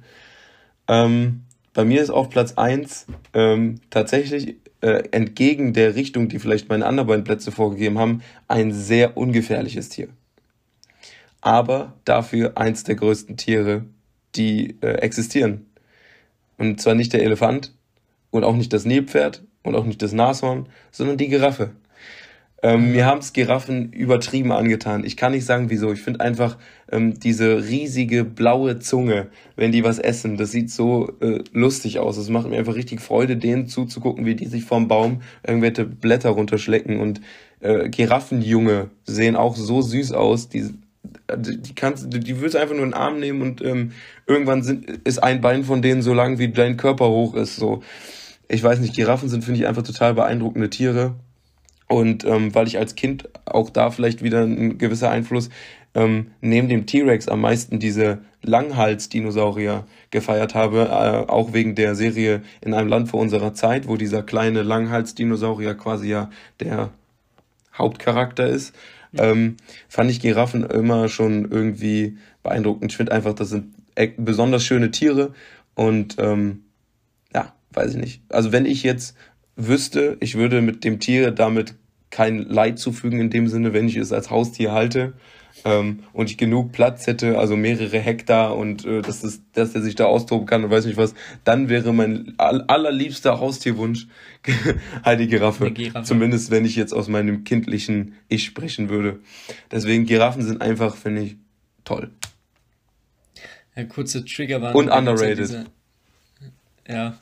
Ähm, 0.87 1.41
bei 1.75 1.85
mir 1.85 2.01
ist 2.01 2.09
auf 2.09 2.31
Platz 2.31 2.53
1 2.53 3.05
ähm, 3.35 3.75
tatsächlich 3.91 4.55
äh, 4.81 5.03
entgegen 5.11 5.73
der 5.73 5.93
Richtung, 5.93 6.29
die 6.29 6.39
vielleicht 6.39 6.67
meine 6.67 6.87
anderen 6.87 7.07
beiden 7.07 7.25
Plätze 7.25 7.51
vorgegeben 7.51 7.99
haben, 7.99 8.23
ein 8.47 8.73
sehr 8.73 9.17
ungefährliches 9.17 9.89
Tier. 9.89 10.07
Aber 11.41 11.93
dafür 12.05 12.57
eins 12.57 12.83
der 12.83 12.95
größten 12.95 13.37
Tiere, 13.37 13.85
die 14.35 14.77
äh, 14.81 14.93
existieren. 14.95 15.65
Und 16.57 16.79
zwar 16.79 16.95
nicht 16.95 17.13
der 17.13 17.23
Elefant 17.23 17.73
und 18.29 18.43
auch 18.43 18.55
nicht 18.55 18.73
das 18.73 18.85
Nilpferd 18.85 19.43
und 19.63 19.75
auch 19.75 19.85
nicht 19.85 20.01
das 20.01 20.13
Nashorn, 20.13 20.67
sondern 20.91 21.17
die 21.17 21.27
Giraffe. 21.27 21.71
Ähm, 22.63 22.91
mir 22.91 23.07
haben 23.07 23.19
es 23.19 23.33
Giraffen 23.33 23.91
übertrieben 23.91 24.51
angetan. 24.51 25.03
Ich 25.03 25.17
kann 25.17 25.31
nicht 25.31 25.45
sagen, 25.45 25.71
wieso. 25.71 25.91
Ich 25.91 26.01
finde 26.01 26.19
einfach 26.19 26.57
ähm, 26.91 27.19
diese 27.19 27.67
riesige 27.67 28.23
blaue 28.23 28.77
Zunge, 28.77 29.29
wenn 29.55 29.71
die 29.71 29.83
was 29.83 29.97
essen, 29.97 30.37
das 30.37 30.51
sieht 30.51 30.69
so 30.69 31.11
äh, 31.21 31.39
lustig 31.53 31.97
aus. 31.97 32.17
Es 32.17 32.29
macht 32.29 32.47
mir 32.47 32.57
einfach 32.57 32.75
richtig 32.75 33.01
Freude, 33.01 33.35
denen 33.35 33.67
zuzugucken, 33.67 34.25
wie 34.25 34.35
die 34.35 34.45
sich 34.45 34.63
vom 34.63 34.87
Baum 34.87 35.21
irgendwelche 35.45 35.85
Blätter 35.85 36.29
runterschlecken. 36.29 36.99
Und 36.99 37.21
äh, 37.61 37.89
Giraffenjunge 37.89 38.91
sehen 39.05 39.35
auch 39.35 39.55
so 39.55 39.81
süß 39.81 40.11
aus. 40.11 40.47
Die, 40.49 40.69
die 41.35 41.75
kannst, 41.75 42.07
die 42.09 42.41
willst 42.41 42.55
einfach 42.55 42.75
nur 42.75 42.83
in 42.83 42.91
den 42.91 42.99
Arm 42.99 43.19
nehmen 43.19 43.41
und 43.41 43.61
ähm, 43.61 43.91
irgendwann 44.27 44.63
sind, 44.63 44.89
ist 45.03 45.21
ein 45.23 45.41
Bein 45.41 45.63
von 45.63 45.81
denen 45.81 46.01
so 46.01 46.13
lang, 46.13 46.37
wie 46.37 46.49
dein 46.49 46.77
Körper 46.77 47.09
hoch 47.09 47.35
ist. 47.35 47.55
So, 47.55 47.81
ich 48.47 48.63
weiß 48.63 48.79
nicht. 48.79 48.95
Giraffen 48.95 49.29
sind 49.29 49.43
finde 49.43 49.59
ich 49.59 49.67
einfach 49.67 49.83
total 49.83 50.13
beeindruckende 50.13 50.69
Tiere. 50.69 51.15
Und 51.87 52.23
ähm, 52.23 52.55
weil 52.55 52.67
ich 52.67 52.77
als 52.77 52.95
Kind 52.95 53.29
auch 53.45 53.69
da 53.69 53.91
vielleicht 53.91 54.23
wieder 54.23 54.43
ein 54.43 54.77
gewisser 54.77 55.09
Einfluss 55.09 55.49
ähm, 55.93 56.27
neben 56.39 56.69
dem 56.69 56.85
T-Rex 56.85 57.27
am 57.27 57.41
meisten 57.41 57.79
diese 57.79 58.19
Langhals-Dinosaurier 58.43 59.85
gefeiert 60.09 60.55
habe, 60.55 60.87
äh, 60.89 61.29
auch 61.29 61.53
wegen 61.53 61.75
der 61.75 61.95
Serie 61.95 62.43
In 62.61 62.73
einem 62.73 62.87
Land 62.87 63.09
vor 63.09 63.19
unserer 63.19 63.53
Zeit, 63.53 63.87
wo 63.87 63.97
dieser 63.97 64.23
kleine 64.23 64.63
Langhals-Dinosaurier 64.63 65.75
quasi 65.75 66.09
ja 66.09 66.29
der 66.59 66.91
Hauptcharakter 67.73 68.47
ist, 68.47 68.73
ähm, 69.17 69.57
fand 69.87 70.11
ich 70.11 70.19
Giraffen 70.19 70.63
immer 70.63 71.09
schon 71.09 71.49
irgendwie 71.51 72.17
beeindruckend. 72.43 72.91
Ich 72.91 72.97
finde 72.97 73.11
einfach, 73.11 73.33
das 73.33 73.49
sind 73.49 73.73
besonders 74.17 74.63
schöne 74.63 74.91
Tiere 74.91 75.33
und 75.75 76.15
ähm, 76.19 76.63
ja, 77.33 77.53
weiß 77.71 77.91
ich 77.91 77.99
nicht. 77.99 78.21
Also 78.29 78.51
wenn 78.51 78.65
ich 78.65 78.83
jetzt 78.83 79.15
wüsste, 79.55 80.17
ich 80.19 80.35
würde 80.35 80.61
mit 80.61 80.83
dem 80.83 80.99
Tier 80.99 81.31
damit 81.31 81.75
kein 82.09 82.39
Leid 82.39 82.79
zufügen 82.79 83.19
in 83.19 83.29
dem 83.29 83.47
Sinne, 83.47 83.73
wenn 83.73 83.87
ich 83.87 83.95
es 83.95 84.11
als 84.11 84.29
Haustier 84.29 84.71
halte 84.71 85.13
ähm, 85.65 86.03
und 86.13 86.29
ich 86.29 86.37
genug 86.37 86.71
Platz 86.71 87.07
hätte, 87.07 87.37
also 87.37 87.55
mehrere 87.55 87.99
Hektar 87.99 88.55
und 88.55 88.85
äh, 88.85 89.01
dass, 89.01 89.21
das, 89.21 89.41
dass 89.53 89.75
er 89.75 89.81
sich 89.81 89.95
da 89.95 90.05
austoben 90.05 90.45
kann 90.45 90.63
und 90.63 90.71
weiß 90.71 90.85
nicht 90.85 90.97
was, 90.97 91.13
dann 91.43 91.69
wäre 91.69 91.93
mein 91.93 92.33
allerliebster 92.37 93.39
Haustierwunsch 93.39 94.07
halt 95.03 95.19
die 95.19 95.27
Giraffe. 95.27 95.71
Giraffe. 95.71 96.05
Zumindest 96.05 96.51
wenn 96.51 96.65
ich 96.65 96.75
jetzt 96.75 96.93
aus 96.93 97.07
meinem 97.07 97.43
kindlichen 97.43 98.15
Ich 98.27 98.45
sprechen 98.45 98.89
würde. 98.89 99.19
Deswegen 99.71 100.05
Giraffen 100.05 100.41
sind 100.41 100.61
einfach, 100.61 100.95
finde 100.95 101.21
ich, 101.23 101.35
toll. 101.83 102.11
Ja, 103.75 103.83
kurze 103.85 104.25
Triggerwarnung. 104.25 104.85
Und 104.85 104.89
underrated. 104.89 105.39
Diese, 105.39 105.65
ja, 106.87 107.17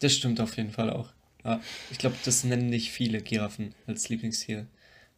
das 0.00 0.12
stimmt 0.12 0.40
auf 0.40 0.56
jeden 0.56 0.70
Fall 0.70 0.90
auch. 0.90 1.10
Ja, 1.44 1.60
ich 1.90 1.98
glaube, 1.98 2.16
das 2.24 2.44
nennen 2.44 2.68
nicht 2.68 2.90
viele 2.90 3.22
Giraffen 3.22 3.74
als 3.86 4.08
Lieblingstier, 4.08 4.66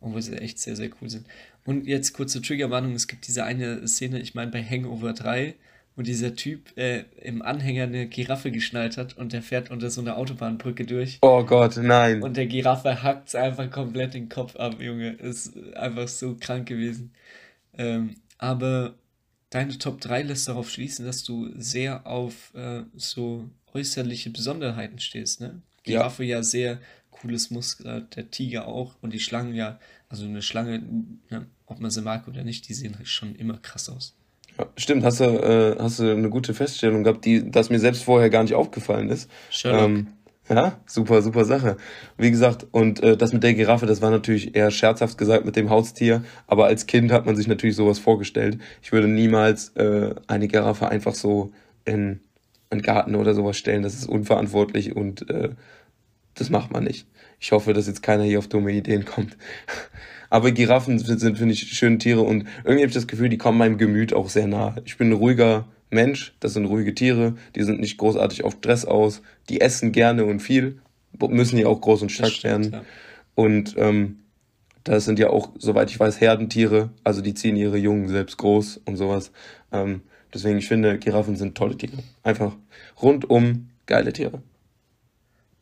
obwohl 0.00 0.22
sie 0.22 0.36
echt 0.36 0.58
sehr, 0.58 0.76
sehr 0.76 0.90
cool 1.00 1.10
sind. 1.10 1.26
Und 1.64 1.86
jetzt 1.86 2.12
kurze 2.14 2.42
Triggerwarnung: 2.42 2.94
Es 2.94 3.06
gibt 3.06 3.26
diese 3.26 3.44
eine 3.44 3.86
Szene, 3.86 4.20
ich 4.20 4.34
meine 4.34 4.50
bei 4.50 4.62
Hangover 4.62 5.12
3, 5.12 5.54
wo 5.96 6.02
dieser 6.02 6.34
Typ 6.34 6.76
äh, 6.76 7.04
im 7.22 7.42
Anhänger 7.42 7.84
eine 7.84 8.06
Giraffe 8.06 8.50
geschnallt 8.50 8.96
hat 8.96 9.16
und 9.16 9.32
der 9.32 9.42
fährt 9.42 9.70
unter 9.70 9.90
so 9.90 10.00
einer 10.00 10.16
Autobahnbrücke 10.16 10.86
durch. 10.86 11.18
Oh 11.22 11.44
Gott, 11.44 11.76
nein. 11.76 12.22
Und 12.22 12.36
der 12.36 12.46
Giraffe 12.46 13.02
hackt 13.02 13.34
einfach 13.34 13.70
komplett 13.70 14.14
den 14.14 14.28
Kopf 14.28 14.56
ab, 14.56 14.80
Junge. 14.80 15.12
Ist 15.12 15.56
einfach 15.74 16.08
so 16.08 16.36
krank 16.38 16.66
gewesen. 16.66 17.12
Ähm, 17.76 18.16
aber 18.38 18.94
deine 19.50 19.76
Top 19.78 20.00
3 20.00 20.22
lässt 20.22 20.48
darauf 20.48 20.70
schließen, 20.70 21.04
dass 21.04 21.24
du 21.24 21.50
sehr 21.56 22.06
auf 22.06 22.54
äh, 22.54 22.82
so 22.96 23.50
äußerliche 23.74 24.30
Besonderheiten 24.30 24.98
stehst, 24.98 25.40
ne? 25.40 25.60
Giraffe 25.82 26.24
ja, 26.24 26.36
ja 26.38 26.42
sehr 26.42 26.80
cooles 27.20 27.50
Muster, 27.50 28.00
der 28.00 28.30
Tiger 28.30 28.66
auch 28.66 28.94
und 29.00 29.12
die 29.12 29.20
Schlangen 29.20 29.54
ja, 29.54 29.78
also 30.08 30.24
eine 30.24 30.42
Schlange, 30.42 30.82
ne, 31.30 31.46
ob 31.66 31.80
man 31.80 31.90
sie 31.90 32.02
mag 32.02 32.26
oder 32.28 32.42
nicht, 32.42 32.68
die 32.68 32.74
sehen 32.74 32.96
halt 32.96 33.08
schon 33.08 33.34
immer 33.34 33.58
krass 33.58 33.88
aus. 33.88 34.16
Ja, 34.58 34.66
stimmt, 34.76 35.04
hast 35.04 35.20
du, 35.20 35.24
äh, 35.24 35.76
hast 35.78 35.98
du 36.00 36.10
eine 36.10 36.30
gute 36.30 36.54
Feststellung 36.54 37.04
gehabt, 37.04 37.24
die, 37.24 37.50
dass 37.50 37.70
mir 37.70 37.78
selbst 37.78 38.04
vorher 38.04 38.30
gar 38.30 38.42
nicht 38.42 38.54
aufgefallen 38.54 39.08
ist. 39.08 39.30
Ähm, 39.64 40.08
ja, 40.48 40.80
super, 40.86 41.22
super 41.22 41.44
Sache. 41.44 41.76
Wie 42.16 42.30
gesagt, 42.30 42.66
und 42.72 43.02
äh, 43.02 43.16
das 43.16 43.32
mit 43.32 43.44
der 43.44 43.54
Giraffe, 43.54 43.86
das 43.86 44.02
war 44.02 44.10
natürlich 44.10 44.56
eher 44.56 44.70
scherzhaft 44.70 45.16
gesagt 45.16 45.44
mit 45.44 45.54
dem 45.54 45.70
Haustier, 45.70 46.24
aber 46.48 46.66
als 46.66 46.86
Kind 46.86 47.12
hat 47.12 47.24
man 47.24 47.36
sich 47.36 47.46
natürlich 47.46 47.76
sowas 47.76 48.00
vorgestellt. 48.00 48.58
Ich 48.82 48.90
würde 48.90 49.06
niemals 49.06 49.68
äh, 49.76 50.14
eine 50.26 50.48
Giraffe 50.48 50.88
einfach 50.88 51.14
so 51.14 51.52
in 51.84 52.20
einen 52.70 52.82
Garten 52.82 53.14
oder 53.14 53.34
sowas 53.34 53.56
stellen. 53.56 53.82
Das 53.82 53.94
ist 53.94 54.08
unverantwortlich 54.08 54.96
und 54.96 55.28
äh, 55.30 55.50
das 56.34 56.50
macht 56.50 56.72
man 56.72 56.84
nicht. 56.84 57.06
Ich 57.38 57.52
hoffe, 57.52 57.72
dass 57.72 57.86
jetzt 57.86 58.02
keiner 58.02 58.24
hier 58.24 58.38
auf 58.38 58.48
dumme 58.48 58.72
Ideen 58.72 59.04
kommt. 59.04 59.36
Aber 60.30 60.52
Giraffen 60.52 60.98
sind, 60.98 61.18
sind 61.18 61.38
finde 61.38 61.54
ich, 61.54 61.60
schöne 61.72 61.98
Tiere 61.98 62.20
und 62.20 62.44
irgendwie 62.58 62.82
habe 62.82 62.86
ich 62.86 62.94
das 62.94 63.08
Gefühl, 63.08 63.28
die 63.28 63.38
kommen 63.38 63.58
meinem 63.58 63.78
Gemüt 63.78 64.12
auch 64.12 64.28
sehr 64.28 64.46
nah. 64.46 64.76
Ich 64.84 64.96
bin 64.96 65.08
ein 65.08 65.14
ruhiger 65.14 65.66
Mensch, 65.90 66.34
das 66.38 66.52
sind 66.52 66.66
ruhige 66.66 66.94
Tiere, 66.94 67.34
die 67.56 67.64
sind 67.64 67.80
nicht 67.80 67.98
großartig 67.98 68.44
auf 68.44 68.54
Stress 68.54 68.84
aus, 68.84 69.22
die 69.48 69.60
essen 69.60 69.90
gerne 69.90 70.24
und 70.24 70.40
viel, 70.40 70.80
müssen 71.18 71.58
ja 71.58 71.66
auch 71.66 71.80
groß 71.80 72.02
und 72.02 72.12
stark 72.12 72.30
stimmt, 72.30 72.44
werden. 72.44 72.72
Ja. 72.72 72.82
Und 73.34 73.74
ähm, 73.76 74.20
das 74.84 75.04
sind 75.04 75.18
ja 75.18 75.30
auch, 75.30 75.50
soweit 75.58 75.90
ich 75.90 75.98
weiß, 75.98 76.20
Herdentiere, 76.20 76.90
also 77.04 77.20
die 77.20 77.34
ziehen 77.34 77.56
ihre 77.56 77.76
Jungen 77.76 78.08
selbst 78.08 78.38
groß 78.38 78.82
und 78.84 78.96
sowas. 78.96 79.32
Ähm, 79.72 80.02
deswegen, 80.32 80.58
ich 80.58 80.68
finde, 80.68 80.98
Giraffen 80.98 81.36
sind 81.36 81.56
tolle 81.56 81.76
Tiere. 81.76 82.02
Einfach 82.22 82.56
rundum 83.02 83.70
geile 83.86 84.12
Tiere. 84.12 84.42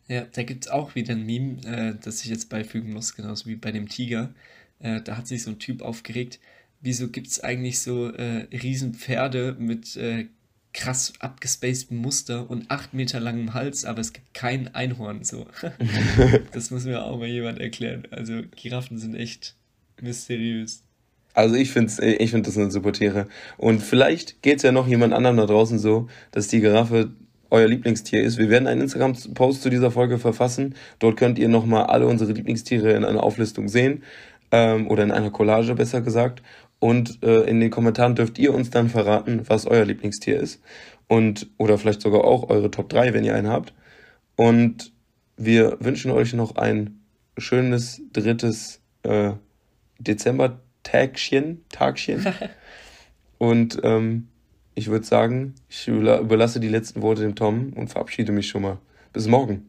Ja, 0.08 0.26
da 0.32 0.42
gibt 0.42 0.64
es 0.64 0.70
auch 0.70 0.94
wieder 0.94 1.14
ein 1.14 1.24
Meme, 1.24 1.62
äh, 1.64 1.94
das 2.02 2.22
ich 2.24 2.30
jetzt 2.30 2.48
beifügen 2.48 2.92
muss, 2.92 3.14
genauso 3.14 3.46
wie 3.46 3.56
bei 3.56 3.72
dem 3.72 3.88
Tiger. 3.88 4.34
Äh, 4.80 5.02
da 5.02 5.16
hat 5.16 5.26
sich 5.26 5.42
so 5.42 5.50
ein 5.50 5.58
Typ 5.58 5.82
aufgeregt, 5.82 6.40
wieso 6.80 7.08
gibt 7.08 7.26
es 7.26 7.40
eigentlich 7.40 7.80
so 7.80 8.10
äh, 8.10 8.46
Riesenpferde 8.52 9.56
mit 9.58 9.96
äh, 9.96 10.26
krass 10.72 11.12
abgespacedem 11.18 11.98
Muster 11.98 12.48
und 12.50 12.70
acht 12.70 12.94
Meter 12.94 13.20
langem 13.20 13.54
Hals, 13.54 13.84
aber 13.84 14.00
es 14.00 14.12
gibt 14.12 14.32
kein 14.32 14.74
Einhorn 14.74 15.24
so. 15.24 15.46
das 16.52 16.70
muss 16.70 16.84
mir 16.84 17.04
auch 17.04 17.18
mal 17.18 17.28
jemand 17.28 17.58
erklären. 17.58 18.04
Also 18.10 18.42
Giraffen 18.56 18.98
sind 18.98 19.14
echt 19.14 19.56
mysteriös. 20.00 20.82
Also 21.34 21.54
ich 21.54 21.70
finde, 21.70 22.04
ich 22.04 22.30
find, 22.30 22.46
das 22.46 22.54
sind 22.54 22.72
super 22.72 22.92
Tiere. 22.92 23.28
Und 23.58 23.80
vielleicht 23.80 24.42
geht 24.42 24.56
es 24.56 24.62
ja 24.62 24.72
noch 24.72 24.88
jemand 24.88 25.12
anderem 25.12 25.36
da 25.36 25.46
draußen 25.46 25.78
so, 25.78 26.08
dass 26.32 26.48
die 26.48 26.60
Giraffe 26.60 27.12
euer 27.50 27.68
Lieblingstier 27.68 28.22
ist. 28.22 28.38
Wir 28.38 28.50
werden 28.50 28.66
einen 28.66 28.82
Instagram-Post 28.82 29.62
zu 29.62 29.70
dieser 29.70 29.90
Folge 29.90 30.18
verfassen. 30.18 30.74
Dort 30.98 31.16
könnt 31.16 31.38
ihr 31.38 31.48
nochmal 31.48 31.86
alle 31.86 32.06
unsere 32.06 32.32
Lieblingstiere 32.32 32.92
in 32.92 33.04
einer 33.04 33.22
Auflistung 33.22 33.68
sehen. 33.68 34.02
Ähm, 34.50 34.88
oder 34.88 35.02
in 35.02 35.10
einer 35.10 35.30
Collage 35.30 35.74
besser 35.74 36.00
gesagt. 36.00 36.42
Und 36.78 37.22
äh, 37.22 37.42
in 37.42 37.60
den 37.60 37.70
Kommentaren 37.70 38.14
dürft 38.14 38.38
ihr 38.38 38.54
uns 38.54 38.70
dann 38.70 38.88
verraten, 38.88 39.42
was 39.46 39.66
euer 39.66 39.84
Lieblingstier 39.84 40.38
ist. 40.38 40.62
Und, 41.06 41.48
oder 41.56 41.78
vielleicht 41.78 42.02
sogar 42.02 42.24
auch 42.24 42.48
eure 42.48 42.70
Top 42.70 42.88
3, 42.88 43.14
wenn 43.14 43.24
ihr 43.24 43.34
einen 43.34 43.48
habt. 43.48 43.72
Und 44.36 44.92
wir 45.36 45.76
wünschen 45.80 46.10
euch 46.10 46.34
noch 46.34 46.56
ein 46.56 47.00
schönes 47.36 48.02
drittes 48.12 48.80
äh, 49.02 49.32
Dezember-Tagchen. 49.98 51.64
Tagchen. 51.70 52.26
Und 53.38 53.78
ähm, 53.82 54.28
ich 54.78 54.86
würde 54.86 55.04
sagen, 55.04 55.54
ich 55.68 55.88
überlasse 55.88 56.60
die 56.60 56.68
letzten 56.68 57.02
Worte 57.02 57.22
dem 57.22 57.34
Tom 57.34 57.72
und 57.74 57.88
verabschiede 57.88 58.30
mich 58.32 58.48
schon 58.48 58.62
mal. 58.62 58.78
Bis 59.12 59.26
morgen. 59.26 59.66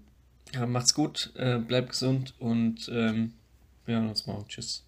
Ja, 0.53 0.65
macht's 0.65 0.93
gut, 0.93 1.31
äh, 1.35 1.57
bleibt 1.57 1.89
gesund 1.89 2.35
und 2.39 2.89
ähm, 2.93 3.33
wir 3.85 3.95
hören 3.95 4.09
uns 4.09 4.27
morgen. 4.27 4.47
Tschüss. 4.47 4.85